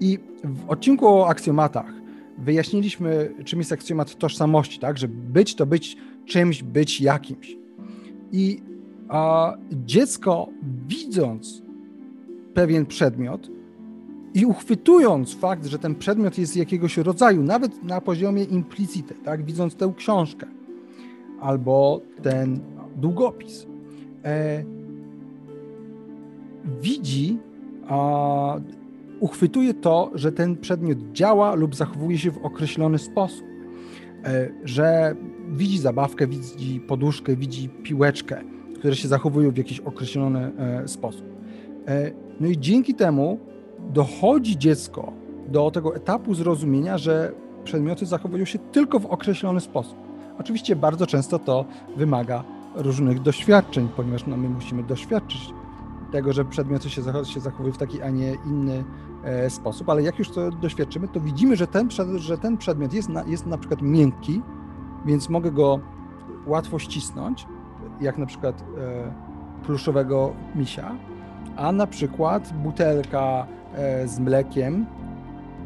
I 0.00 0.18
w 0.44 0.70
odcinku 0.70 1.06
o 1.08 1.28
aksjomatach 1.28 1.92
wyjaśniliśmy, 2.38 3.34
czym 3.44 3.58
jest 3.58 3.72
aksjomat 3.72 4.18
tożsamości, 4.18 4.78
tak? 4.78 4.98
Że 4.98 5.08
być 5.08 5.54
to 5.54 5.66
być 5.66 5.96
czymś, 6.26 6.62
być 6.62 7.00
jakimś. 7.00 7.56
I 8.32 8.62
a, 9.08 9.54
dziecko, 9.72 10.48
widząc 10.86 11.62
pewien 12.54 12.86
przedmiot 12.86 13.50
i 14.34 14.46
uchwytując 14.46 15.34
fakt, 15.34 15.66
że 15.66 15.78
ten 15.78 15.94
przedmiot 15.94 16.38
jest 16.38 16.56
jakiegoś 16.56 16.96
rodzaju, 16.96 17.42
nawet 17.42 17.84
na 17.84 18.00
poziomie 18.00 18.44
implicite, 18.44 19.14
tak? 19.14 19.44
Widząc 19.44 19.74
tę 19.74 19.92
książkę 19.96 20.46
albo 21.40 22.00
ten 22.22 22.60
długopis, 22.96 23.66
e, 24.24 24.64
widzi 26.80 27.38
a, 27.88 28.60
uchwytuje 29.20 29.74
to, 29.74 30.10
że 30.14 30.32
ten 30.32 30.56
przedmiot 30.56 30.98
działa 31.12 31.54
lub 31.54 31.74
zachowuje 31.74 32.18
się 32.18 32.30
w 32.30 32.38
określony 32.38 32.98
sposób. 32.98 33.44
E, 34.24 34.48
że 34.64 35.16
widzi 35.52 35.78
zabawkę, 35.78 36.26
widzi 36.26 36.80
poduszkę, 36.80 37.36
widzi 37.36 37.68
piłeczkę, 37.68 38.42
które 38.78 38.96
się 38.96 39.08
zachowują 39.08 39.50
w 39.50 39.56
jakiś 39.56 39.80
określony 39.80 40.52
e, 40.58 40.88
sposób. 40.88 41.26
E, 41.86 42.10
no 42.40 42.48
i 42.48 42.58
dzięki 42.58 42.94
temu 42.94 43.38
dochodzi 43.78 44.58
dziecko 44.58 45.12
do 45.48 45.70
tego 45.70 45.96
etapu 45.96 46.34
zrozumienia, 46.34 46.98
że 46.98 47.32
przedmioty 47.64 48.06
zachowują 48.06 48.44
się 48.44 48.58
tylko 48.58 48.98
w 48.98 49.06
określony 49.06 49.60
sposób. 49.60 49.96
Oczywiście 50.38 50.76
bardzo 50.76 51.06
często 51.06 51.38
to 51.38 51.64
wymaga 51.96 52.44
różnych 52.74 53.20
doświadczeń, 53.20 53.88
ponieważ 53.96 54.26
no, 54.26 54.36
my 54.36 54.48
musimy 54.48 54.82
doświadczyć 54.82 55.50
tego, 56.12 56.32
że 56.32 56.44
przedmioty 56.44 56.90
się, 56.90 57.02
się 57.24 57.40
zachowują 57.40 57.72
w 57.72 57.78
taki, 57.78 58.02
a 58.02 58.10
nie 58.10 58.36
inny 58.46 58.84
e, 59.24 59.50
sposób, 59.50 59.88
ale 59.88 60.02
jak 60.02 60.18
już 60.18 60.30
to 60.30 60.50
doświadczymy, 60.50 61.08
to 61.08 61.20
widzimy, 61.20 61.56
że 61.56 61.66
ten, 61.66 61.88
że 62.16 62.38
ten 62.38 62.56
przedmiot 62.56 62.92
jest 62.92 63.08
na, 63.08 63.24
jest 63.24 63.46
na 63.46 63.58
przykład 63.58 63.82
miękki, 63.82 64.42
więc 65.06 65.28
mogę 65.28 65.50
go 65.50 65.80
łatwo 66.46 66.78
ścisnąć, 66.78 67.46
jak 68.00 68.18
na 68.18 68.26
przykład 68.26 68.64
e, 68.78 69.12
pluszowego 69.66 70.34
misia, 70.54 70.96
a 71.56 71.72
na 71.72 71.86
przykład 71.86 72.52
butelka 72.52 73.46
e, 73.74 74.08
z 74.08 74.18
mlekiem 74.18 74.86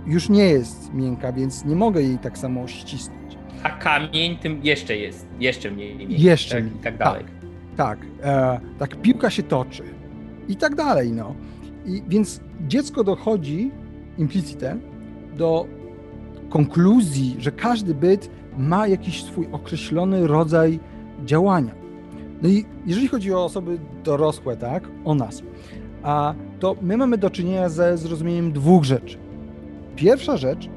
już 0.06 0.28
nie 0.28 0.44
jest 0.44 0.94
miękka, 0.94 1.32
więc 1.32 1.64
nie 1.64 1.76
mogę 1.76 2.02
jej 2.02 2.18
tak 2.18 2.38
samo 2.38 2.68
ścisnąć. 2.68 3.38
A 3.62 3.70
kamień 3.70 4.36
tym 4.36 4.60
jeszcze 4.62 4.96
jest, 4.96 5.26
jeszcze 5.40 5.70
mniej. 5.70 5.94
mniej 5.94 6.20
jeszcze 6.20 6.54
tak, 6.54 6.64
mniej. 6.64 6.76
I 6.76 6.78
tak 6.78 6.98
dalej. 6.98 7.24
Tak, 7.76 7.98
tak, 7.98 8.06
e, 8.22 8.60
tak 8.78 8.96
piłka 8.96 9.30
się 9.30 9.42
toczy 9.42 9.82
i 10.48 10.56
tak 10.56 10.74
dalej. 10.74 11.12
No. 11.12 11.34
I, 11.86 12.02
więc 12.08 12.40
dziecko 12.60 13.04
dochodzi 13.04 13.70
implicite 14.18 14.76
do 15.36 15.66
konkluzji, 16.48 17.36
że 17.38 17.52
każdy 17.52 17.94
byt 17.94 18.30
ma 18.58 18.86
jakiś 18.86 19.24
swój 19.24 19.48
określony 19.52 20.26
rodzaj 20.26 20.80
działania. 21.24 21.74
No 22.42 22.48
i 22.48 22.64
jeżeli 22.86 23.08
chodzi 23.08 23.32
o 23.32 23.44
osoby 23.44 23.78
dorosłe, 24.04 24.56
tak, 24.56 24.88
o 25.04 25.14
nas, 25.14 25.42
a 26.02 26.34
to 26.60 26.76
my 26.82 26.96
mamy 26.96 27.18
do 27.18 27.30
czynienia 27.30 27.68
ze 27.68 27.98
zrozumieniem 27.98 28.52
dwóch 28.52 28.84
rzeczy. 28.84 29.18
Pierwsza 29.96 30.36
rzecz, 30.36 30.68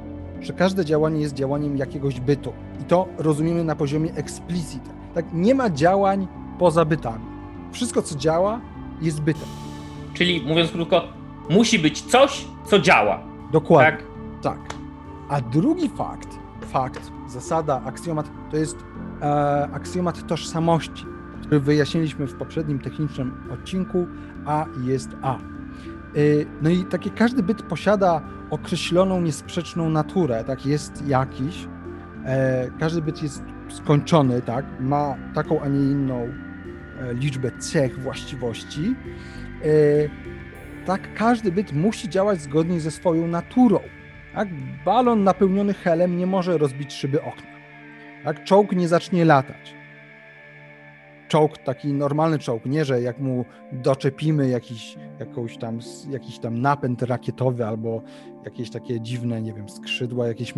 że 0.41 0.53
każde 0.53 0.85
działanie 0.85 1.21
jest 1.21 1.33
działaniem 1.33 1.77
jakiegoś 1.77 2.19
bytu 2.19 2.53
i 2.81 2.83
to 2.83 3.07
rozumiemy 3.17 3.63
na 3.63 3.75
poziomie 3.75 4.13
explicite. 4.13 4.89
Tak, 5.13 5.25
nie 5.33 5.55
ma 5.55 5.69
działań 5.69 6.27
poza 6.59 6.85
bytami. 6.85 7.25
Wszystko, 7.71 8.01
co 8.01 8.15
działa, 8.15 8.61
jest 9.01 9.21
bytem. 9.21 9.47
Czyli 10.13 10.41
mówiąc 10.41 10.71
krótko, 10.71 11.03
musi 11.49 11.79
być 11.79 12.01
coś, 12.01 12.45
co 12.65 12.79
działa. 12.79 13.19
Dokładnie. 13.51 13.97
Tak? 13.97 14.03
tak. 14.41 14.75
A 15.29 15.41
drugi 15.41 15.89
fakt, 15.89 16.39
fakt, 16.61 17.11
zasada, 17.29 17.81
aksjomat, 17.85 18.31
to 18.51 18.57
jest 18.57 18.77
e, 19.21 19.69
aksjomat 19.73 20.27
tożsamości, 20.27 21.05
który 21.41 21.59
wyjaśniliśmy 21.59 22.27
w 22.27 22.35
poprzednim 22.35 22.79
technicznym 22.79 23.33
odcinku. 23.53 24.07
A 24.45 24.65
jest 24.83 25.09
A. 25.21 25.35
E, 25.35 25.39
no 26.61 26.69
i 26.69 26.85
takie 26.85 27.09
każdy 27.09 27.43
byt 27.43 27.61
posiada 27.61 28.21
określoną, 28.49 29.21
niesprzeczną 29.21 29.89
naturę, 29.89 30.43
tak, 30.43 30.65
jest 30.65 31.07
jakiś. 31.07 31.67
E, 32.25 32.71
każdy 32.79 33.01
byt 33.01 33.23
jest 33.23 33.43
skończony, 33.69 34.41
tak, 34.41 34.65
ma 34.79 35.15
taką, 35.33 35.61
a 35.61 35.67
nie 35.67 35.79
inną 35.79 36.27
e, 36.99 37.13
liczbę 37.13 37.51
cech, 37.59 37.99
właściwości. 37.99 38.95
Tak 40.85 41.13
każdy 41.13 41.51
byt 41.51 41.73
musi 41.73 42.09
działać 42.09 42.41
zgodnie 42.41 42.79
ze 42.79 42.91
swoją 42.91 43.27
naturą. 43.27 43.79
Tak? 44.35 44.47
Balon 44.85 45.23
napełniony 45.23 45.73
helem 45.73 46.17
nie 46.17 46.27
może 46.27 46.57
rozbić 46.57 46.93
szyby 46.93 47.21
okna. 47.21 47.49
Tak? 48.23 48.43
Czołg 48.43 48.71
nie 48.71 48.87
zacznie 48.87 49.25
latać. 49.25 49.79
Czołg, 51.27 51.57
taki 51.57 51.93
normalny 51.93 52.39
czołg, 52.39 52.65
nie, 52.65 52.85
że 52.85 53.01
jak 53.01 53.19
mu 53.19 53.45
doczepimy 53.71 54.49
jakiś, 54.49 54.97
jakąś 55.19 55.57
tam, 55.57 55.79
jakiś 56.09 56.39
tam 56.39 56.61
napęd 56.61 57.01
rakietowy 57.01 57.65
albo 57.65 58.01
jakieś 58.45 58.69
takie 58.69 59.01
dziwne, 59.01 59.41
nie 59.41 59.53
wiem, 59.53 59.69
skrzydła 59.69 60.27
jakieś 60.27 60.53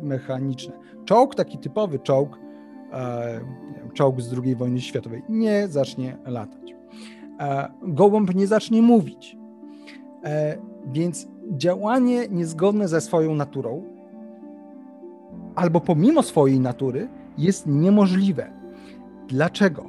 mechaniczne. 0.00 0.72
Czołg, 1.04 1.34
taki 1.34 1.58
typowy 1.58 1.98
czołg, 1.98 2.38
e, 2.92 3.40
czołg 3.94 4.20
z 4.20 4.34
II 4.44 4.56
wojny 4.56 4.80
światowej, 4.80 5.22
nie 5.28 5.68
zacznie 5.68 6.16
latać. 6.26 6.74
E, 7.40 7.68
gołąb 7.82 8.34
nie 8.34 8.46
zacznie 8.46 8.82
mówić. 8.82 9.36
E, 10.24 10.58
więc 10.92 11.28
działanie 11.50 12.28
niezgodne 12.30 12.88
ze 12.88 13.00
swoją 13.00 13.34
naturą, 13.34 13.82
albo 15.54 15.80
pomimo 15.80 16.22
swojej 16.22 16.60
natury, 16.60 17.08
jest 17.38 17.66
niemożliwe. 17.66 18.50
Dlaczego? 19.28 19.84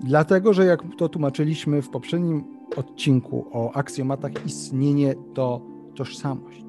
Dlatego, 0.00 0.52
że 0.52 0.64
jak 0.64 0.82
to 0.98 1.08
tłumaczyliśmy 1.08 1.82
w 1.82 1.88
poprzednim 1.88 2.44
odcinku 2.76 3.46
o 3.52 3.72
aksjomatach, 3.72 4.46
istnienie 4.46 5.14
to 5.34 5.60
tożsamość. 5.94 6.64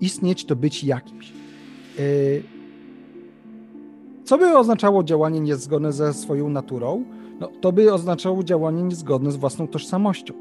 Istnieć 0.00 0.44
to 0.44 0.56
być 0.56 0.84
jakimś. 0.84 1.32
E, 1.98 2.02
co 4.24 4.38
by 4.38 4.58
oznaczało 4.58 5.04
działanie 5.04 5.40
niezgodne 5.40 5.92
ze 5.92 6.14
swoją 6.14 6.48
naturą? 6.48 7.04
no, 7.40 7.48
to 7.60 7.72
by 7.72 7.92
oznaczało 7.92 8.44
działanie 8.44 8.82
niezgodne 8.82 9.32
z 9.32 9.36
własną 9.36 9.68
tożsamością. 9.68 10.34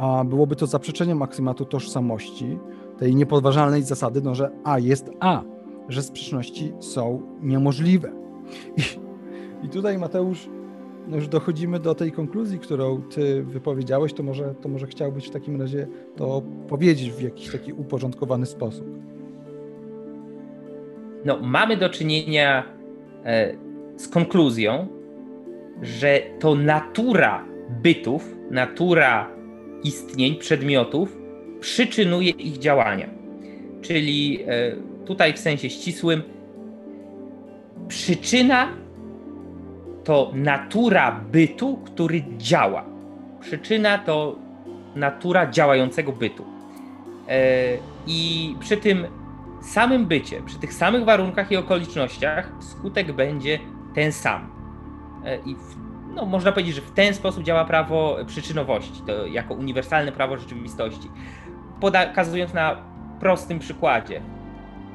A 0.00 0.24
byłoby 0.24 0.56
to 0.56 0.66
zaprzeczeniem 0.66 1.22
aksymatu 1.22 1.64
tożsamości, 1.64 2.58
tej 2.98 3.16
niepodważalnej 3.16 3.82
zasady, 3.82 4.20
no, 4.22 4.34
że 4.34 4.50
A 4.64 4.78
jest 4.78 5.10
A, 5.20 5.42
że 5.88 6.02
sprzeczności 6.02 6.72
są 6.78 7.22
niemożliwe. 7.42 8.12
I, 8.76 8.82
i 9.66 9.68
tutaj, 9.68 9.98
Mateusz, 9.98 10.48
no 11.08 11.16
już 11.16 11.28
dochodzimy 11.28 11.80
do 11.80 11.94
tej 11.94 12.12
konkluzji, 12.12 12.58
którą 12.58 13.02
ty 13.02 13.42
wypowiedziałeś, 13.42 14.12
to 14.12 14.22
może, 14.22 14.54
to 14.54 14.68
może 14.68 14.86
chciałbyś 14.86 15.26
w 15.26 15.30
takim 15.30 15.60
razie 15.60 15.86
to 16.16 16.42
powiedzieć 16.68 17.10
w 17.10 17.22
jakiś 17.22 17.52
taki 17.52 17.72
uporządkowany 17.72 18.46
sposób. 18.46 18.86
No, 21.24 21.38
mamy 21.42 21.76
do 21.76 21.88
czynienia 21.88 22.64
e, 23.24 23.54
z 23.96 24.08
konkluzją, 24.08 24.86
że 25.82 26.20
to 26.38 26.54
natura 26.54 27.44
bytów, 27.82 28.36
natura 28.50 29.39
istnień, 29.84 30.34
przedmiotów 30.36 31.16
przyczynuje 31.60 32.30
ich 32.30 32.58
działania. 32.58 33.08
Czyli 33.82 34.42
e, 34.42 34.46
tutaj 35.06 35.32
w 35.32 35.38
sensie 35.38 35.70
ścisłym, 35.70 36.22
przyczyna 37.88 38.68
to 40.04 40.32
natura 40.34 41.20
bytu, 41.32 41.76
który 41.76 42.22
działa. 42.38 42.84
przyczyna 43.40 43.98
to 43.98 44.36
natura 44.94 45.50
działającego 45.50 46.12
bytu. 46.12 46.44
E, 47.28 47.76
I 48.06 48.54
przy 48.60 48.76
tym 48.76 49.06
samym 49.62 50.06
bycie, 50.06 50.42
przy 50.42 50.58
tych 50.58 50.74
samych 50.74 51.04
warunkach 51.04 51.52
i 51.52 51.56
okolicznościach, 51.56 52.52
skutek 52.60 53.12
będzie 53.12 53.58
ten 53.94 54.12
sam. 54.12 54.50
E, 55.24 55.36
I 55.36 55.54
w, 55.54 55.89
no, 56.14 56.26
można 56.26 56.52
powiedzieć, 56.52 56.74
że 56.74 56.80
w 56.80 56.90
ten 56.90 57.14
sposób 57.14 57.44
działa 57.44 57.64
prawo 57.64 58.16
przyczynowości, 58.26 59.02
to 59.06 59.26
jako 59.26 59.54
uniwersalne 59.54 60.12
prawo 60.12 60.36
rzeczywistości. 60.36 61.08
Pokazując 61.80 62.54
na 62.54 62.76
prostym 63.20 63.58
przykładzie. 63.58 64.20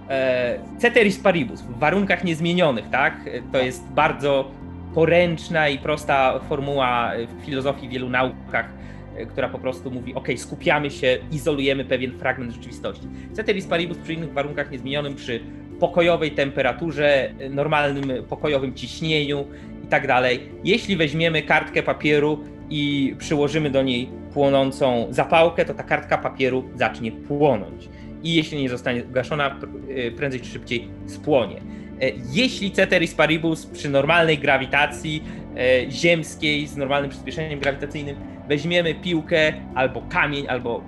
E, 0.10 0.60
ceteris 0.78 1.20
paribus, 1.20 1.62
w 1.62 1.80
warunkach 1.80 2.24
niezmienionych, 2.24 2.90
tak? 2.90 3.14
To 3.52 3.58
jest 3.58 3.88
bardzo 3.88 4.52
poręczna 4.94 5.70
i 5.70 5.78
prosta 5.78 6.40
formuła 6.40 7.12
w 7.28 7.46
filozofii, 7.46 7.88
w 7.88 7.92
wielu 7.92 8.10
naukach, 8.10 8.70
e, 9.16 9.26
która 9.26 9.50
po 9.50 9.60
prostu 9.60 9.92
mówi, 9.92 10.16
ok, 10.16 10.28
skupiamy 10.38 10.92
się, 10.92 11.18
izolujemy 11.32 11.86
pewien 11.86 12.12
fragment 12.12 12.52
rzeczywistości. 12.52 13.08
Ceteris 13.34 13.68
paribus 13.68 13.98
przy 13.98 14.14
innych 14.14 14.34
warunkach 14.34 14.72
niezmienionym, 14.72 15.16
przy 15.16 15.40
pokojowej 15.80 16.32
temperaturze, 16.32 17.34
normalnym 17.50 18.24
pokojowym 18.30 18.74
ciśnieniu 18.74 19.46
i 19.86 19.88
tak 19.88 20.08
dalej. 20.08 20.40
Jeśli 20.64 20.98
weźmiemy 20.98 21.42
kartkę 21.42 21.84
papieru 21.84 22.40
i 22.70 23.16
przyłożymy 23.18 23.70
do 23.70 23.84
niej 23.84 24.10
płonącą 24.34 25.08
zapałkę, 25.10 25.66
to 25.66 25.74
ta 25.74 25.84
kartka 25.84 26.18
papieru 26.18 26.64
zacznie 26.76 27.12
płonąć. 27.12 27.90
I 28.24 28.36
jeśli 28.36 28.62
nie 28.62 28.70
zostanie 28.70 29.04
gaszona, 29.04 29.60
e, 29.90 30.12
prędzej 30.12 30.42
czy 30.42 30.50
szybciej 30.50 30.88
spłonie. 31.08 31.58
E, 32.02 32.12
jeśli 32.32 32.72
ceteris 32.72 33.14
paribus 33.14 33.66
przy 33.66 33.90
normalnej 33.90 34.38
grawitacji 34.38 35.24
e, 35.58 35.92
ziemskiej 35.92 36.68
z 36.68 36.78
normalnym 36.78 37.12
przyspieszeniem 37.12 37.60
grawitacyjnym 37.60 38.16
weźmiemy 38.48 38.96
piłkę 38.96 39.54
albo 39.76 40.02
kamień, 40.02 40.48
albo 40.48 40.82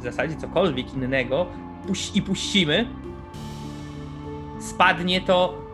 w 0.00 0.02
zasadzie 0.02 0.36
cokolwiek 0.36 0.94
innego 0.94 1.46
i 2.14 2.22
puścimy, 2.22 2.86
spadnie 4.60 5.20
to 5.20 5.67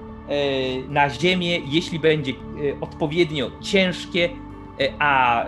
na 0.88 1.11
ziemię, 1.11 1.59
jeśli 1.59 1.99
będzie 1.99 2.33
odpowiednio 2.81 3.50
ciężkie, 3.61 4.28
a 4.99 5.45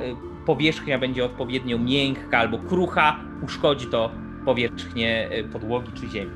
powierzchnia 0.46 0.98
będzie 0.98 1.24
odpowiednio 1.24 1.78
miękka 1.78 2.38
albo 2.38 2.58
krucha, 2.58 3.20
uszkodzi 3.42 3.86
to 3.86 4.10
powierzchnię 4.44 5.28
podłogi 5.52 5.92
czy 6.00 6.08
ziemi. 6.08 6.30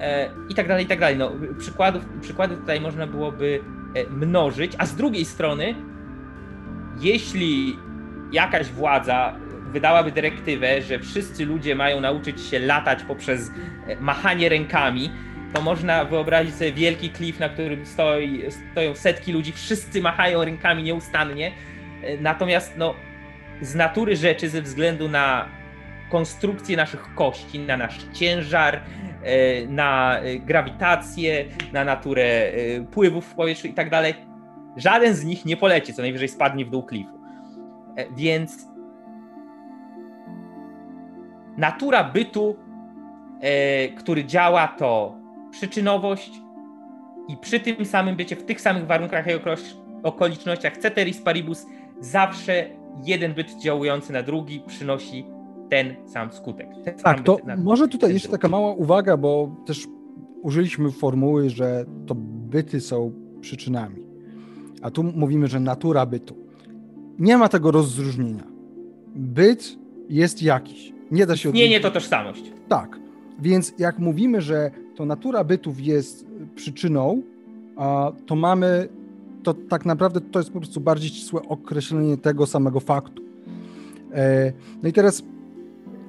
E, 0.00 0.30
i 0.48 0.54
tak 0.54 0.68
dalej, 0.68 0.84
i 0.84 0.88
tak 0.88 1.00
dalej. 1.00 1.16
No, 1.16 1.32
przykładów, 1.58 2.02
przykłady 2.20 2.56
tutaj 2.56 2.80
można 2.80 3.06
byłoby 3.06 3.60
e, 3.94 4.10
mnożyć, 4.10 4.72
a 4.78 4.86
z 4.86 4.96
drugiej 4.96 5.24
strony, 5.24 5.74
jeśli 7.00 7.78
jakaś 8.32 8.68
władza 8.68 9.36
wydałaby 9.72 10.12
dyrektywę, 10.12 10.82
że 10.82 10.98
wszyscy 10.98 11.46
ludzie 11.46 11.74
mają 11.74 12.00
nauczyć 12.00 12.40
się 12.40 12.58
latać 12.58 13.02
poprzez 13.02 13.50
e, 13.86 13.96
machanie 14.00 14.48
rękami, 14.48 15.10
to 15.54 15.62
można 15.62 16.04
wyobrazić 16.04 16.54
sobie 16.54 16.72
wielki 16.72 17.10
klif, 17.10 17.38
na 17.40 17.48
którym 17.48 17.86
stoi, 17.86 18.42
stoją 18.72 18.94
setki 18.94 19.32
ludzi, 19.32 19.52
wszyscy 19.52 20.02
machają 20.02 20.44
rękami 20.44 20.82
nieustannie. 20.82 21.52
Natomiast 22.20 22.72
no, 22.76 22.94
z 23.60 23.74
natury 23.74 24.16
rzeczy, 24.16 24.48
ze 24.48 24.62
względu 24.62 25.08
na 25.08 25.48
konstrukcję 26.10 26.76
naszych 26.76 27.14
kości, 27.14 27.58
na 27.58 27.76
nasz 27.76 27.98
ciężar, 28.12 28.80
e, 29.22 29.66
na 29.66 30.18
e, 30.18 30.38
grawitację, 30.38 31.44
na 31.72 31.84
naturę 31.84 32.22
e, 32.22 32.52
pływów 32.80 33.26
w 33.26 33.34
powietrzu 33.34 33.66
i 33.66 33.74
tak 33.74 33.90
dalej. 33.90 34.14
Żaden 34.76 35.14
z 35.14 35.24
nich 35.24 35.44
nie 35.44 35.56
poleci, 35.56 35.94
co 35.94 36.02
najwyżej 36.02 36.28
spadnie 36.28 36.64
w 36.64 36.70
dół 36.70 36.82
klifu. 36.82 37.20
Więc 38.16 38.68
natura 41.56 42.04
bytu, 42.04 42.56
który 43.98 44.24
działa, 44.24 44.68
to 44.68 45.19
przyczynowość 45.50 46.32
i 47.28 47.36
przy 47.36 47.60
tym 47.60 47.84
samym 47.84 48.16
bycie, 48.16 48.36
w 48.36 48.44
tych 48.44 48.60
samych 48.60 48.86
warunkach 48.86 49.26
i 49.26 49.30
okolicznościach, 50.02 50.76
ceteris 50.76 51.22
paribus, 51.22 51.66
zawsze 52.00 52.66
jeden 53.04 53.34
byt 53.34 53.60
działający 53.62 54.12
na 54.12 54.22
drugi 54.22 54.62
przynosi 54.66 55.24
ten 55.70 55.94
sam 56.06 56.32
skutek. 56.32 56.68
Ten 56.84 56.94
tak, 56.94 57.00
sam 57.00 57.24
to 57.24 57.38
może 57.56 57.88
tutaj 57.88 58.12
jeszcze 58.12 58.28
taka 58.28 58.48
mała 58.48 58.72
uwaga, 58.72 59.16
bo 59.16 59.56
też 59.66 59.86
użyliśmy 60.42 60.90
formuły, 60.90 61.50
że 61.50 61.84
to 62.06 62.14
byty 62.50 62.80
są 62.80 63.12
przyczynami. 63.40 64.02
A 64.82 64.90
tu 64.90 65.02
mówimy, 65.02 65.48
że 65.48 65.60
natura 65.60 66.06
bytu. 66.06 66.36
Nie 67.18 67.36
ma 67.36 67.48
tego 67.48 67.70
rozróżnienia. 67.70 68.44
Byt 69.14 69.78
jest 70.08 70.42
jakiś. 70.42 70.92
Nie 71.10 71.26
da 71.26 71.36
się 71.36 71.52
Nie, 71.52 71.68
nie 71.68 71.80
to 71.80 71.90
tożsamość. 71.90 72.42
Tak. 72.68 73.00
Więc 73.40 73.74
jak 73.78 73.98
mówimy, 73.98 74.40
że 74.40 74.70
to 74.96 75.04
natura 75.04 75.44
bytów 75.44 75.80
jest 75.80 76.26
przyczyną, 76.56 77.22
to 78.26 78.36
mamy, 78.36 78.88
to 79.42 79.54
tak 79.54 79.84
naprawdę 79.84 80.20
to 80.20 80.38
jest 80.38 80.52
po 80.52 80.60
prostu 80.60 80.80
bardziej 80.80 81.10
ścisłe 81.10 81.40
określenie 81.48 82.16
tego 82.16 82.46
samego 82.46 82.80
faktu. 82.80 83.22
E, 84.14 84.52
no 84.82 84.88
i 84.88 84.92
teraz 84.92 85.22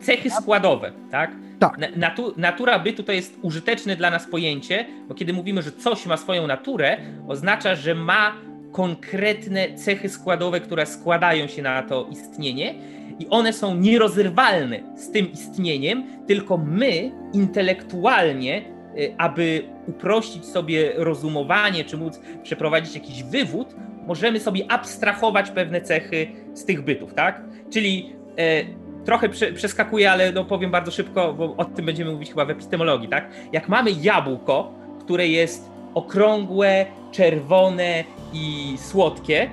cechy 0.02 0.30
składowe, 0.30 0.92
tak? 1.12 1.32
Tak. 1.60 1.78
Natu, 1.96 2.34
natura 2.38 2.80
bytu 2.80 3.04
to 3.04 3.12
jest 3.12 3.38
użyteczne 3.42 3.96
dla 3.96 4.12
nas 4.12 4.28
pojęcie, 4.28 4.86
bo 5.08 5.16
kiedy 5.16 5.34
mówimy, 5.34 5.62
że 5.62 5.72
coś 5.72 6.06
ma 6.06 6.18
swoją 6.18 6.48
naturę, 6.48 6.98
oznacza, 7.28 7.76
że 7.76 7.96
ma 7.96 8.34
konkretne 8.72 9.74
cechy 9.74 10.10
składowe, 10.10 10.60
które 10.60 10.86
składają 10.86 11.48
się 11.48 11.62
na 11.62 11.84
to 11.84 12.08
istnienie 12.12 12.76
i 13.20 13.28
one 13.30 13.54
są 13.54 13.76
nierozerwalne 13.76 14.80
z 14.96 15.12
tym 15.12 15.32
istnieniem, 15.32 16.04
tylko 16.28 16.58
my 16.58 17.12
intelektualnie, 17.34 18.62
y, 18.98 19.16
aby 19.18 19.64
uprościć 19.88 20.46
sobie 20.46 20.92
rozumowanie, 20.96 21.86
czy 21.86 21.98
móc 21.98 22.22
przeprowadzić 22.44 22.96
jakiś 22.96 23.24
wywód, 23.24 23.76
możemy 24.08 24.40
sobie 24.40 24.72
abstrahować 24.72 25.52
pewne 25.52 25.82
cechy 25.82 26.28
z 26.54 26.66
tych 26.66 26.82
bytów, 26.82 27.14
tak? 27.14 27.42
Czyli 27.70 28.14
y, 28.40 29.06
trochę 29.06 29.30
prze, 29.30 29.54
przeskakuję, 29.54 30.12
ale 30.12 30.32
no 30.32 30.46
powiem 30.46 30.72
bardzo 30.72 30.92
szybko, 30.92 31.34
bo 31.34 31.56
o 31.58 31.66
tym 31.66 31.86
będziemy 31.86 32.12
mówić 32.12 32.30
chyba 32.30 32.46
w 32.46 32.50
epistemologii, 32.50 33.10
tak? 33.10 33.32
Jak 33.54 33.70
mamy 33.70 33.92
jabłko, 33.92 34.74
które 35.00 35.28
jest 35.28 35.72
okrągłe, 35.94 36.86
czerwone 37.12 38.04
i 38.34 38.76
słodkie, 38.78 39.50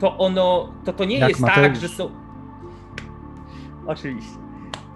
to 0.00 0.18
ono, 0.18 0.72
to 0.84 0.92
to 0.92 1.04
nie 1.04 1.18
Jak 1.18 1.28
jest 1.28 1.44
tak, 1.44 1.76
że 1.76 1.88
są... 1.88 2.10
Oczywiście. 3.86 4.36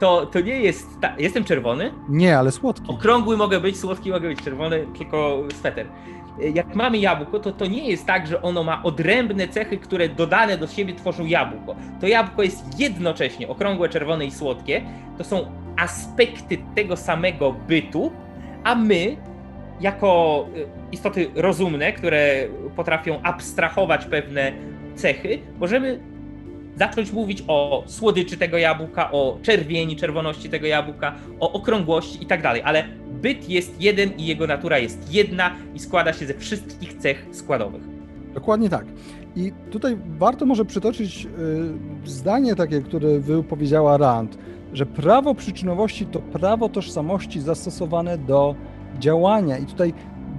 To, 0.01 0.27
to 0.27 0.41
nie 0.41 0.61
jest. 0.61 1.01
Ta... 1.01 1.17
Jestem 1.19 1.45
czerwony? 1.45 1.93
Nie, 2.09 2.39
ale 2.39 2.53
słodki. 2.53 2.87
Okrągły 2.89 3.37
mogę 3.37 3.61
być, 3.61 3.79
słodki 3.79 4.11
mogę 4.11 4.29
być, 4.29 4.43
czerwony 4.43 4.87
tylko 4.99 5.43
sweter 5.55 5.87
jak 6.55 6.75
mamy 6.75 6.99
jabłko, 6.99 7.39
to 7.39 7.53
to 7.53 7.67
nie 7.67 7.89
jest 7.91 8.07
tak, 8.07 8.27
że 8.27 8.43
ono 8.43 8.65
ma 8.65 8.83
odrębne 8.83 9.49
cechy, 9.49 9.79
które 9.79 10.09
dodane 10.09 10.59
do 10.59 10.67
siebie 10.67 10.95
tworzą 10.95 11.27
jabłko. 11.27 11.77
To 12.01 12.07
jabłko 12.07 12.43
jest 12.43 12.81
jednocześnie 12.81 13.49
okrągłe, 13.49 13.89
czerwone 13.89 14.27
i 14.27 14.31
słodkie. 14.31 14.83
To 15.19 15.25
są 15.25 15.53
aspekty 15.77 16.59
tego 16.75 16.97
samego 16.97 17.53
bytu, 17.53 18.13
a 18.65 18.75
my, 18.75 19.17
jako 19.81 20.47
y, 20.57 20.67
istoty 20.93 21.31
rozumne, 21.35 21.93
które 21.93 22.49
potrafią 22.77 23.23
abstrahować 23.23 24.05
pewne 24.05 24.53
cechy, 24.95 25.39
możemy 25.59 26.01
zacząć 26.77 27.13
mówić 27.13 27.45
o 27.49 27.85
słodyczy 27.87 28.37
tego 28.37 28.59
jabłka, 28.59 29.13
o 29.13 29.39
czerwieni, 29.43 29.97
czerwoności 29.97 30.49
tego 30.49 30.67
jabłka, 30.67 31.15
o 31.41 31.53
okrągłości 31.53 32.23
i 32.23 32.27
tak 32.27 32.43
dalej, 32.43 32.63
ale 32.65 32.85
byt 33.23 33.49
jest 33.49 33.83
jeden 33.83 34.11
i 34.19 34.27
jego 34.27 34.47
natura 34.47 34.79
jest 34.79 35.13
jedna 35.13 35.51
i 35.75 35.79
składa 35.79 36.13
się 36.13 36.27
ze 36.27 36.35
wszystkich 36.35 36.95
cech 36.95 37.27
składowych. 37.33 37.83
Dokładnie 38.35 38.69
tak. 38.69 38.85
I 39.37 39.53
tutaj 39.71 39.97
warto 40.19 40.47
może 40.47 40.65
przytoczyć 40.65 41.27
y, 42.07 42.11
zdanie 42.11 42.55
takie, 42.55 42.81
które 42.81 43.19
wypowiedziała 43.19 43.97
Rand, 43.97 44.39
że 44.73 44.87
prawo 44.87 45.35
przyczynowości 45.35 46.07
to 46.07 46.19
prawo 46.19 46.69
tożsamości 46.69 47.41
zastosowane 47.41 48.19
do 48.19 48.55
działania. 49.01 49.59
I 49.59 49.67
tutaj 49.67 49.95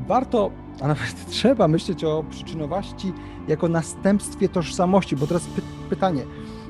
warto, 0.07 0.51
a 0.81 0.87
nawet 0.87 1.25
trzeba 1.29 1.67
myśleć 1.67 2.03
o 2.03 2.23
przyczynowości 2.29 3.13
jako 3.47 3.67
następstwie 3.67 4.49
tożsamości, 4.49 5.15
bo 5.15 5.27
teraz 5.27 5.47
py 5.47 5.61
pytanie. 5.89 6.23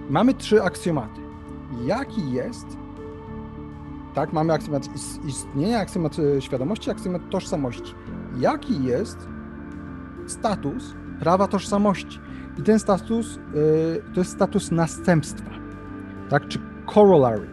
Mamy 0.09 0.33
trzy 0.33 0.63
aksjomaty. 0.63 1.21
Jaki 1.85 2.31
jest 2.31 2.77
tak, 4.13 4.33
mamy 4.33 4.53
aksjomat 4.53 4.89
istnienia, 5.27 5.79
aksjomat 5.79 6.17
e, 6.19 6.41
świadomości, 6.41 6.91
aksjomat 6.91 7.29
tożsamości. 7.29 7.93
Jaki 8.39 8.83
jest 8.83 9.27
status 10.27 10.95
prawa 11.19 11.47
tożsamości? 11.47 12.19
I 12.59 12.63
ten 12.63 12.79
status 12.79 13.39
to 14.13 14.19
jest 14.19 14.31
status 14.31 14.71
następstwa, 14.71 15.51
tak, 16.29 16.47
czy 16.47 16.59
corollary. 16.93 17.47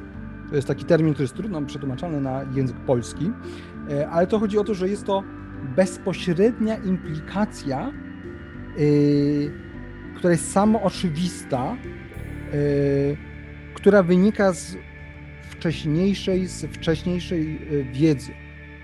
To 0.48 0.57
jest 0.57 0.68
taki 0.68 0.85
termin, 0.85 1.14
który 1.14 1.24
jest 1.24 1.35
trudno 1.35 1.62
przetłumaczalny 1.62 2.20
na 2.20 2.42
język 2.42 2.77
polski, 2.77 3.33
ale 4.11 4.27
to 4.27 4.38
chodzi 4.38 4.59
o 4.59 4.64
to, 4.64 4.74
że 4.74 4.88
jest 4.88 5.05
to 5.05 5.22
bezpośrednia 5.77 6.77
implikacja, 6.77 7.92
która 10.16 10.31
jest 10.31 10.53
samo 10.53 10.83
oczywista 10.83 11.77
która 13.79 14.03
wynika 14.03 14.53
z 14.53 14.77
wcześniejszej, 15.42 16.46
z 16.46 16.66
wcześniejszej 16.66 17.59
wiedzy, 17.92 18.33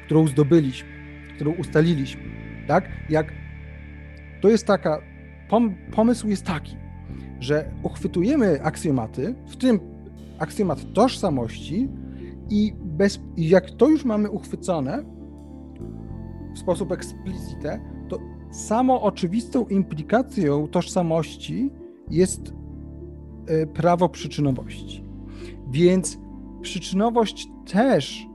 którą 0.05 0.27
zdobyliśmy, 0.27 0.89
którą 1.35 1.53
ustaliliśmy. 1.53 2.23
Tak? 2.67 2.89
Jak 3.09 3.33
to 4.41 4.49
jest 4.49 4.67
taka, 4.67 5.03
pom, 5.49 5.75
pomysł 5.93 6.29
jest 6.29 6.45
taki, 6.47 6.77
że 7.41 7.71
uchwytujemy 7.83 8.63
aksjomaty, 8.63 9.35
w 9.47 9.57
tym 9.57 9.81
aksjomat 10.39 10.93
tożsamości 10.93 11.89
i, 12.51 12.73
bez, 12.95 13.21
jak 13.37 13.71
to 13.71 13.89
już 13.89 14.05
mamy 14.05 14.31
uchwycone 14.31 15.05
w 16.55 16.59
sposób 16.59 16.93
eksplicite, 16.93 17.81
to 18.09 18.19
samo 18.51 19.03
oczywistą 19.03 19.67
implikacją 19.67 20.69
tożsamości 20.69 21.71
jest 22.11 22.55
e, 23.47 23.67
prawo 23.67 24.09
przyczynowości. 24.09 25.05
Więc 25.71 26.19
przyczynowość 26.63 27.49
też, 27.73 28.27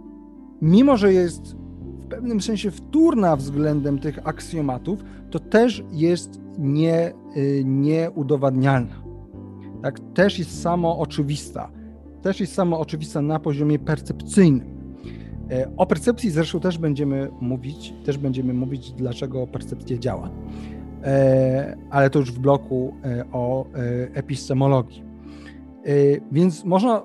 mimo 0.61 0.97
że 0.97 1.13
jest 1.13 1.55
w 1.99 2.05
pewnym 2.07 2.41
sensie 2.41 2.71
wtórna 2.71 3.35
względem 3.35 3.99
tych 3.99 4.27
aksjomatów, 4.27 5.03
to 5.31 5.39
też 5.39 5.83
jest 5.91 6.41
nie, 6.57 7.13
y, 7.37 7.63
nieudowadnialna. 7.65 9.03
Tak, 9.81 9.99
też 10.13 10.39
jest 10.39 10.61
samo 10.61 10.99
oczywista. 10.99 11.71
Też 12.21 12.39
jest 12.39 12.53
samo 12.53 12.79
oczywista 12.79 13.21
na 13.21 13.39
poziomie 13.39 13.79
percepcyjnym. 13.79 14.79
E, 15.51 15.71
o 15.77 15.85
percepcji 15.85 16.31
zresztą 16.31 16.59
też 16.59 16.77
będziemy 16.77 17.29
mówić, 17.41 17.93
też 18.05 18.17
będziemy 18.17 18.53
mówić, 18.53 18.91
dlaczego 18.91 19.47
percepcja 19.47 19.97
działa. 19.97 20.29
E, 21.03 21.77
ale 21.89 22.09
to 22.09 22.19
już 22.19 22.31
w 22.31 22.39
bloku 22.39 22.93
e, 23.03 23.25
o 23.31 23.65
epistemologii. 24.13 25.09
Więc 26.31 26.65
można 26.65 27.03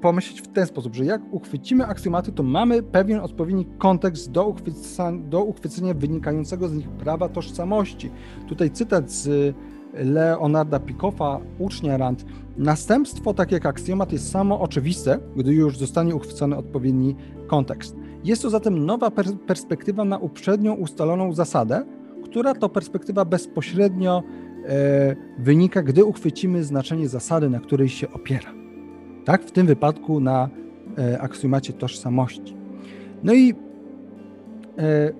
pomyśleć 0.00 0.40
w 0.40 0.48
ten 0.48 0.66
sposób, 0.66 0.94
że 0.94 1.04
jak 1.04 1.22
uchwycimy 1.30 1.86
aksjomaty, 1.86 2.32
to 2.32 2.42
mamy 2.42 2.82
pewien 2.82 3.20
odpowiedni 3.20 3.66
kontekst 3.78 4.30
do, 4.30 4.46
uchwycenia, 4.46 5.22
do 5.28 5.44
uchwycenia 5.44 5.94
wynikającego 5.94 6.68
z 6.68 6.74
nich 6.74 6.88
prawa 6.88 7.28
tożsamości. 7.28 8.10
Tutaj 8.48 8.70
cytat 8.70 9.10
z 9.10 9.54
Leonarda 9.94 10.80
Pikoffa, 10.80 11.40
ucznia 11.58 11.96
Rand. 11.96 12.24
Następstwo, 12.58 13.34
tak 13.34 13.52
jak 13.52 13.66
aksjomat, 13.66 14.12
jest 14.12 14.30
samo 14.30 14.60
oczywiste, 14.60 15.18
gdy 15.36 15.54
już 15.54 15.78
zostanie 15.78 16.14
uchwycony 16.14 16.56
odpowiedni 16.56 17.16
kontekst. 17.46 17.96
Jest 18.24 18.42
to 18.42 18.50
zatem 18.50 18.86
nowa 18.86 19.10
perspektywa 19.46 20.04
na 20.04 20.18
uprzednio 20.18 20.74
ustaloną 20.74 21.32
zasadę, 21.32 21.84
która 22.24 22.54
to 22.54 22.68
perspektywa 22.68 23.24
bezpośrednio 23.24 24.22
e, 24.68 25.16
wynika, 25.38 25.82
gdy 25.82 26.04
uchwycimy 26.04 26.64
znaczenie 26.64 27.08
zasady, 27.08 27.50
na 27.50 27.60
której 27.60 27.88
się 27.88 28.12
opiera 28.12 28.60
tak? 29.24 29.44
W 29.44 29.52
tym 29.52 29.66
wypadku 29.66 30.20
na 30.20 30.48
e, 30.98 31.20
aksjomacie 31.20 31.72
tożsamości. 31.72 32.56
No 33.22 33.34
i 33.34 33.54
e, 34.78 35.12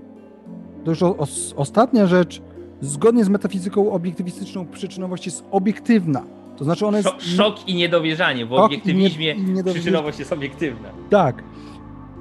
to 0.85 0.91
już 0.91 1.03
o, 1.03 1.17
o, 1.17 1.27
ostatnia 1.57 2.07
rzecz. 2.07 2.43
Zgodnie 2.81 3.25
z 3.25 3.29
metafizyką 3.29 3.93
obiektywistyczną 3.93 4.67
przyczynowość 4.67 5.27
jest 5.27 5.45
obiektywna. 5.51 6.23
To 6.57 6.65
znaczy 6.65 6.87
ona 6.87 6.99
jest... 6.99 7.09
Szok, 7.19 7.69
i 7.69 7.75
niedowierzanie. 7.75 8.47
W 8.47 8.53
obiektywizmie 8.53 9.35
i 9.35 9.43
nie, 9.43 9.61
i 9.61 9.65
przyczynowość 9.65 10.19
jest 10.19 10.33
obiektywna. 10.33 10.89
Tak. 11.11 11.43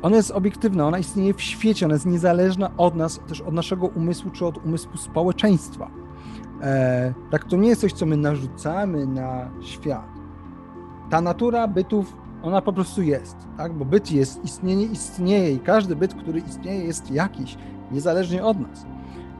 Ona 0.02 0.16
jest 0.16 0.32
obiektywna, 0.32 0.88
ona 0.88 1.00
istnieje 1.00 1.34
w 1.34 1.42
świecie, 1.42 1.86
ona 1.86 1.96
jest 1.96 2.06
niezależna 2.06 2.72
od 2.78 2.96
nas, 2.96 3.20
też 3.28 3.42
od 3.42 3.54
naszego 3.54 3.88
umysłu 3.88 4.32
czy 4.32 4.46
od 4.46 4.66
umysłu 4.66 4.98
społeczeństwa. 4.98 5.92
E, 6.62 7.14
tak, 7.32 7.46
to 7.46 7.58
nie 7.58 7.70
jest 7.70 7.82
coś, 7.82 7.94
co 7.94 8.06
my 8.06 8.18
narzucamy 8.18 9.08
na 9.08 9.52
świat 9.62 10.20
ta 11.10 11.22
natura 11.22 11.68
bytów, 11.68 12.18
ona 12.44 12.62
po 12.62 12.74
prostu 12.74 13.02
jest, 13.02 13.38
tak? 13.58 13.74
Bo 13.74 13.86
byt 13.86 14.12
jest, 14.12 14.44
istnienie 14.44 14.86
istnieje 14.86 15.52
i 15.52 15.60
każdy 15.60 15.96
byt, 15.96 16.14
który 16.14 16.40
istnieje, 16.40 16.84
jest 16.84 17.12
jakiś, 17.12 17.58
niezależnie 17.92 18.44
od 18.44 18.60
nas. 18.60 18.86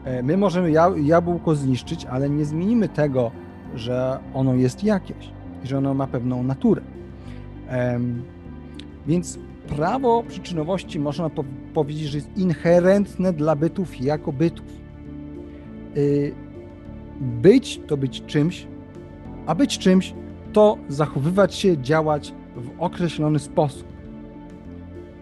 E, 0.10 0.24
my 0.24 0.38
możemy 0.38 0.72
jabłko 1.04 1.56
zniszczyć, 1.56 2.06
ale 2.06 2.30
nie 2.30 2.46
zmienimy 2.46 2.90
tego, 2.90 3.32
że 3.76 4.20
ono 4.34 4.54
jest 4.54 4.84
jakieś 4.84 5.32
i 5.64 5.68
że 5.68 5.78
ono 5.78 5.94
ma 5.94 6.08
pewną 6.08 6.44
naturę. 6.44 6.82
Więc 9.08 9.40
prawo 9.68 10.24
przyczynowości 10.28 11.00
można 11.00 11.30
powiedzieć, 11.74 12.04
że 12.08 12.18
jest 12.18 12.38
inherentne 12.38 13.34
dla 13.34 13.56
bytów 13.56 14.02
jako 14.02 14.32
bytów. 14.32 14.66
Y, 15.98 16.34
być 17.22 17.82
to 17.88 17.98
być 17.98 18.26
czymś, 18.26 18.68
a 19.46 19.56
być 19.56 19.78
czymś 19.78 20.14
to 20.54 20.78
zachowywać 20.88 21.56
się, 21.56 21.78
działać 21.78 22.34
w 22.56 22.70
określony 22.80 23.40
sposób. 23.40 23.88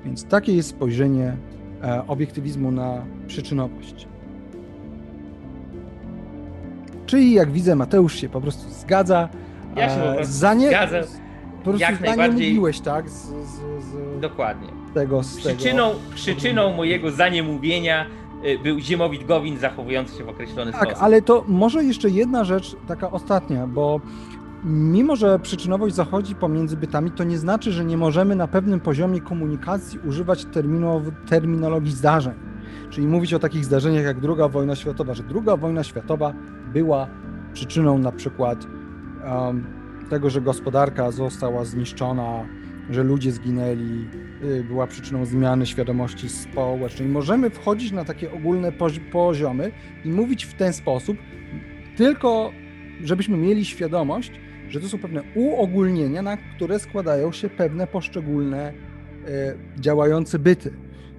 Więc 0.05 0.25
takie 0.25 0.55
jest 0.55 0.69
spojrzenie 0.69 1.37
e, 1.83 2.07
obiektywizmu 2.07 2.71
na 2.71 3.05
przyczynowość. 3.27 4.07
Czyli 7.07 7.33
jak 7.33 7.51
widzę, 7.51 7.75
Mateusz 7.75 8.15
się 8.15 8.29
po 8.29 8.41
prostu 8.41 8.69
zgadza. 8.69 9.29
Ja 9.75 9.89
się 9.89 10.01
po 10.01 10.13
prostu 10.13 10.33
za 10.33 10.53
nie, 10.53 10.67
zgadzam. 10.67 11.03
Po 11.57 11.63
prostu 11.63 11.81
jak 11.81 12.01
najbardziej. 12.01 12.47
mówiłeś, 12.49 12.79
tak? 12.79 13.09
Z, 13.09 13.13
z, 13.13 13.31
z 13.83 14.19
Dokładnie. 14.21 14.67
Tego, 14.93 15.23
z 15.23 15.37
przyczyną, 15.37 15.89
tego. 15.89 15.99
przyczyną 16.15 16.73
mojego 16.73 17.11
zaniemówienia 17.11 18.05
y, 18.45 18.59
był 18.63 18.79
Ziemowit 18.79 19.23
Gowin 19.27 19.57
zachowujący 19.57 20.17
się 20.17 20.23
w 20.23 20.29
określony 20.29 20.71
tak, 20.71 20.81
sposób. 20.81 20.93
Tak, 20.93 21.03
ale 21.03 21.21
to 21.21 21.43
może 21.47 21.83
jeszcze 21.83 22.09
jedna 22.09 22.43
rzecz, 22.43 22.75
taka 22.87 23.11
ostatnia, 23.11 23.67
bo 23.67 24.01
mimo 24.63 25.15
że 25.15 25.39
przyczynowość 25.39 25.95
zachodzi 25.95 26.35
pomiędzy 26.35 26.77
bytami, 26.77 27.11
to 27.11 27.23
nie 27.23 27.37
znaczy, 27.37 27.71
że 27.71 27.85
nie 27.85 27.97
możemy 27.97 28.35
na 28.35 28.47
pewnym 28.47 28.79
poziomie 28.79 29.21
komunikacji 29.21 29.99
używać 29.99 30.45
terminologii 31.29 31.91
zdarzeń. 31.91 32.33
Czyli 32.89 33.07
mówić 33.07 33.33
o 33.33 33.39
takich 33.39 33.65
zdarzeniach 33.65 34.03
jak 34.03 34.17
II 34.23 34.51
wojna 34.51 34.75
światowa, 34.75 35.13
że 35.13 35.23
II 35.35 35.59
wojna 35.59 35.83
światowa 35.83 36.33
była 36.73 37.07
przyczyną 37.53 37.97
na 37.97 38.11
przykład 38.11 38.65
um, 38.65 39.65
tego, 40.09 40.29
że 40.29 40.41
gospodarka 40.41 41.11
została 41.11 41.65
zniszczona, 41.65 42.47
że 42.89 43.03
ludzie 43.03 43.31
zginęli, 43.31 44.07
y, 44.43 44.63
była 44.63 44.87
przyczyną 44.87 45.25
zmiany 45.25 45.65
świadomości 45.65 46.29
społecznej. 46.29 47.09
Możemy 47.09 47.49
wchodzić 47.49 47.91
na 47.91 48.05
takie 48.05 48.31
ogólne 48.31 48.71
poziomy 49.11 49.71
i 50.05 50.09
mówić 50.09 50.45
w 50.45 50.53
ten 50.53 50.73
sposób, 50.73 51.17
tylko 51.97 52.51
żebyśmy 53.03 53.37
mieli 53.37 53.65
świadomość, 53.65 54.31
że 54.69 54.79
to 54.79 54.89
są 54.89 54.97
pewne 54.97 55.23
uogólnienia, 55.35 56.21
na 56.21 56.37
które 56.37 56.79
składają 56.79 57.31
się 57.31 57.49
pewne 57.49 57.87
poszczególne 57.87 58.73
e, 59.27 59.53
działające 59.79 60.39
byty. 60.39 60.73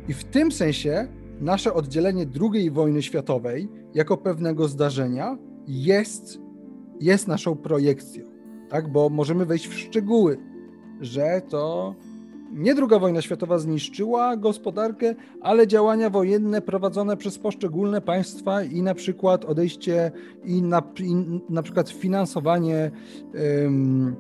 I 0.09 0.15
w 0.15 0.25
tym 0.25 0.53
sensie 0.53 1.09
nasze 1.41 1.75
oddzielenie 1.75 2.27
II 2.55 2.71
wojny 2.71 3.03
światowej 3.03 3.69
jako 3.95 4.17
pewnego 4.17 4.69
zdarzenia 4.69 5.39
jest, 5.67 6.41
jest 7.01 7.29
naszą 7.29 7.57
projekcją, 7.57 8.25
tak? 8.69 8.93
bo 8.93 9.09
możemy 9.09 9.47
wejść 9.47 9.69
w 9.69 9.79
szczegóły, 9.79 10.39
że 11.01 11.43
to 11.49 11.95
nie 12.53 12.75
II 12.75 13.01
wojna 13.01 13.23
światowa 13.23 13.59
zniszczyła 13.59 14.37
gospodarkę, 14.37 15.15
ale 15.41 15.67
działania 15.67 16.11
wojenne 16.11 16.63
prowadzone 16.63 17.17
przez 17.17 17.39
poszczególne 17.39 18.01
państwa 18.01 18.63
i 18.63 18.83
na 18.83 18.95
przykład 18.95 19.45
odejście 19.45 20.13
i 20.45 20.63
na, 20.63 20.83
i 21.01 21.15
na 21.49 21.63
przykład 21.63 21.91
finansowanie 21.91 22.91
um, 23.63 24.17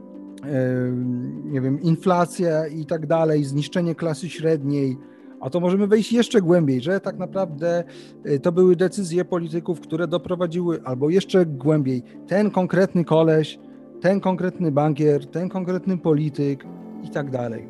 nie 1.44 1.60
wiem, 1.60 1.82
inflacja 1.82 2.66
i 2.66 2.86
tak 2.86 3.06
dalej, 3.06 3.44
zniszczenie 3.44 3.94
klasy 3.94 4.28
średniej, 4.28 4.96
a 5.40 5.50
to 5.50 5.60
możemy 5.60 5.86
wejść 5.86 6.12
jeszcze 6.12 6.40
głębiej, 6.40 6.80
że 6.80 7.00
tak 7.00 7.18
naprawdę 7.18 7.84
y, 8.26 8.40
to 8.40 8.52
były 8.52 8.76
decyzje 8.76 9.24
polityków, 9.24 9.80
które 9.80 10.08
doprowadziły, 10.08 10.80
albo 10.84 11.10
jeszcze 11.10 11.46
głębiej, 11.46 12.02
ten 12.26 12.50
konkretny 12.50 13.04
koleś, 13.04 13.58
ten 14.00 14.20
konkretny 14.20 14.72
bankier, 14.72 15.26
ten 15.26 15.48
konkretny 15.48 15.98
polityk 15.98 16.64
i 17.04 17.10
tak 17.10 17.30
dalej. 17.30 17.64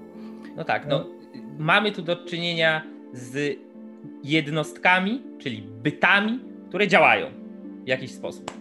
No 0.56 0.64
tak, 0.64 0.86
no, 0.88 1.06
mamy 1.58 1.92
tu 1.92 2.02
do 2.02 2.16
czynienia 2.16 2.82
z 3.12 3.58
jednostkami, 4.24 5.22
czyli 5.38 5.62
bytami, 5.62 6.40
które 6.68 6.88
działają 6.88 7.26
w 7.84 7.88
jakiś 7.88 8.10
sposób. 8.10 8.52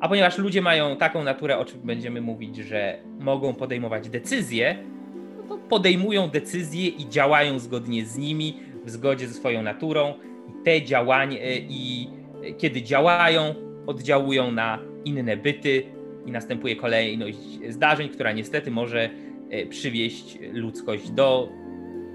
A 0.00 0.08
ponieważ 0.08 0.38
ludzie 0.38 0.62
mają 0.62 0.96
taką 0.96 1.24
naturę, 1.24 1.58
o 1.58 1.64
czym 1.64 1.80
będziemy 1.80 2.20
mówić, 2.20 2.56
że 2.56 2.98
mogą 3.20 3.54
podejmować 3.54 4.08
decyzje, 4.08 4.84
podejmują 5.68 6.28
decyzje 6.28 6.88
i 6.88 7.08
działają 7.08 7.58
zgodnie 7.58 8.06
z 8.06 8.18
nimi, 8.18 8.54
w 8.84 8.90
zgodzie 8.90 9.28
ze 9.28 9.34
swoją 9.34 9.62
naturą. 9.62 10.14
I 10.48 10.64
te 10.64 10.82
działania, 10.82 11.38
e, 11.40 11.58
i 11.58 12.10
kiedy 12.58 12.82
działają, 12.82 13.54
oddziałują 13.86 14.52
na 14.52 14.78
inne 15.04 15.36
byty 15.36 15.82
i 16.26 16.32
następuje 16.32 16.76
kolejność 16.76 17.38
zdarzeń, 17.68 18.08
która 18.08 18.32
niestety 18.32 18.70
może 18.70 19.10
E, 19.50 19.66
przywieść 19.66 20.38
ludzkość 20.52 21.10
do 21.10 21.48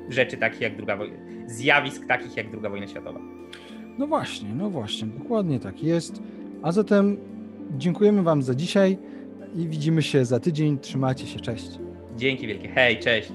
rzeczy 0.10 0.38
takich 0.38 0.62
jak 0.62 0.78
druga 0.78 0.98
wojna, 0.98 1.18
zjawisk 1.48 2.08
takich 2.08 2.38
jak 2.38 2.52
druga 2.52 2.70
wojna 2.70 2.88
światowa. 2.88 3.20
No 3.98 4.08
właśnie, 4.08 4.50
no 4.56 4.70
właśnie, 4.70 5.08
dokładnie 5.08 5.60
tak 5.60 5.84
jest. 5.84 6.22
A 6.62 6.72
zatem 6.72 7.18
dziękujemy 7.78 8.24
Wam 8.24 8.42
za 8.42 8.56
dzisiaj 8.56 8.98
i 9.56 9.68
widzimy 9.68 10.02
się 10.02 10.26
za 10.26 10.40
tydzień. 10.40 10.80
Trzymajcie 10.80 11.28
się, 11.28 11.40
cześć. 11.40 11.83
Dzięki 12.18 12.48
wielkie. 12.48 12.70
Hej, 12.70 13.00
cześć. 13.00 13.30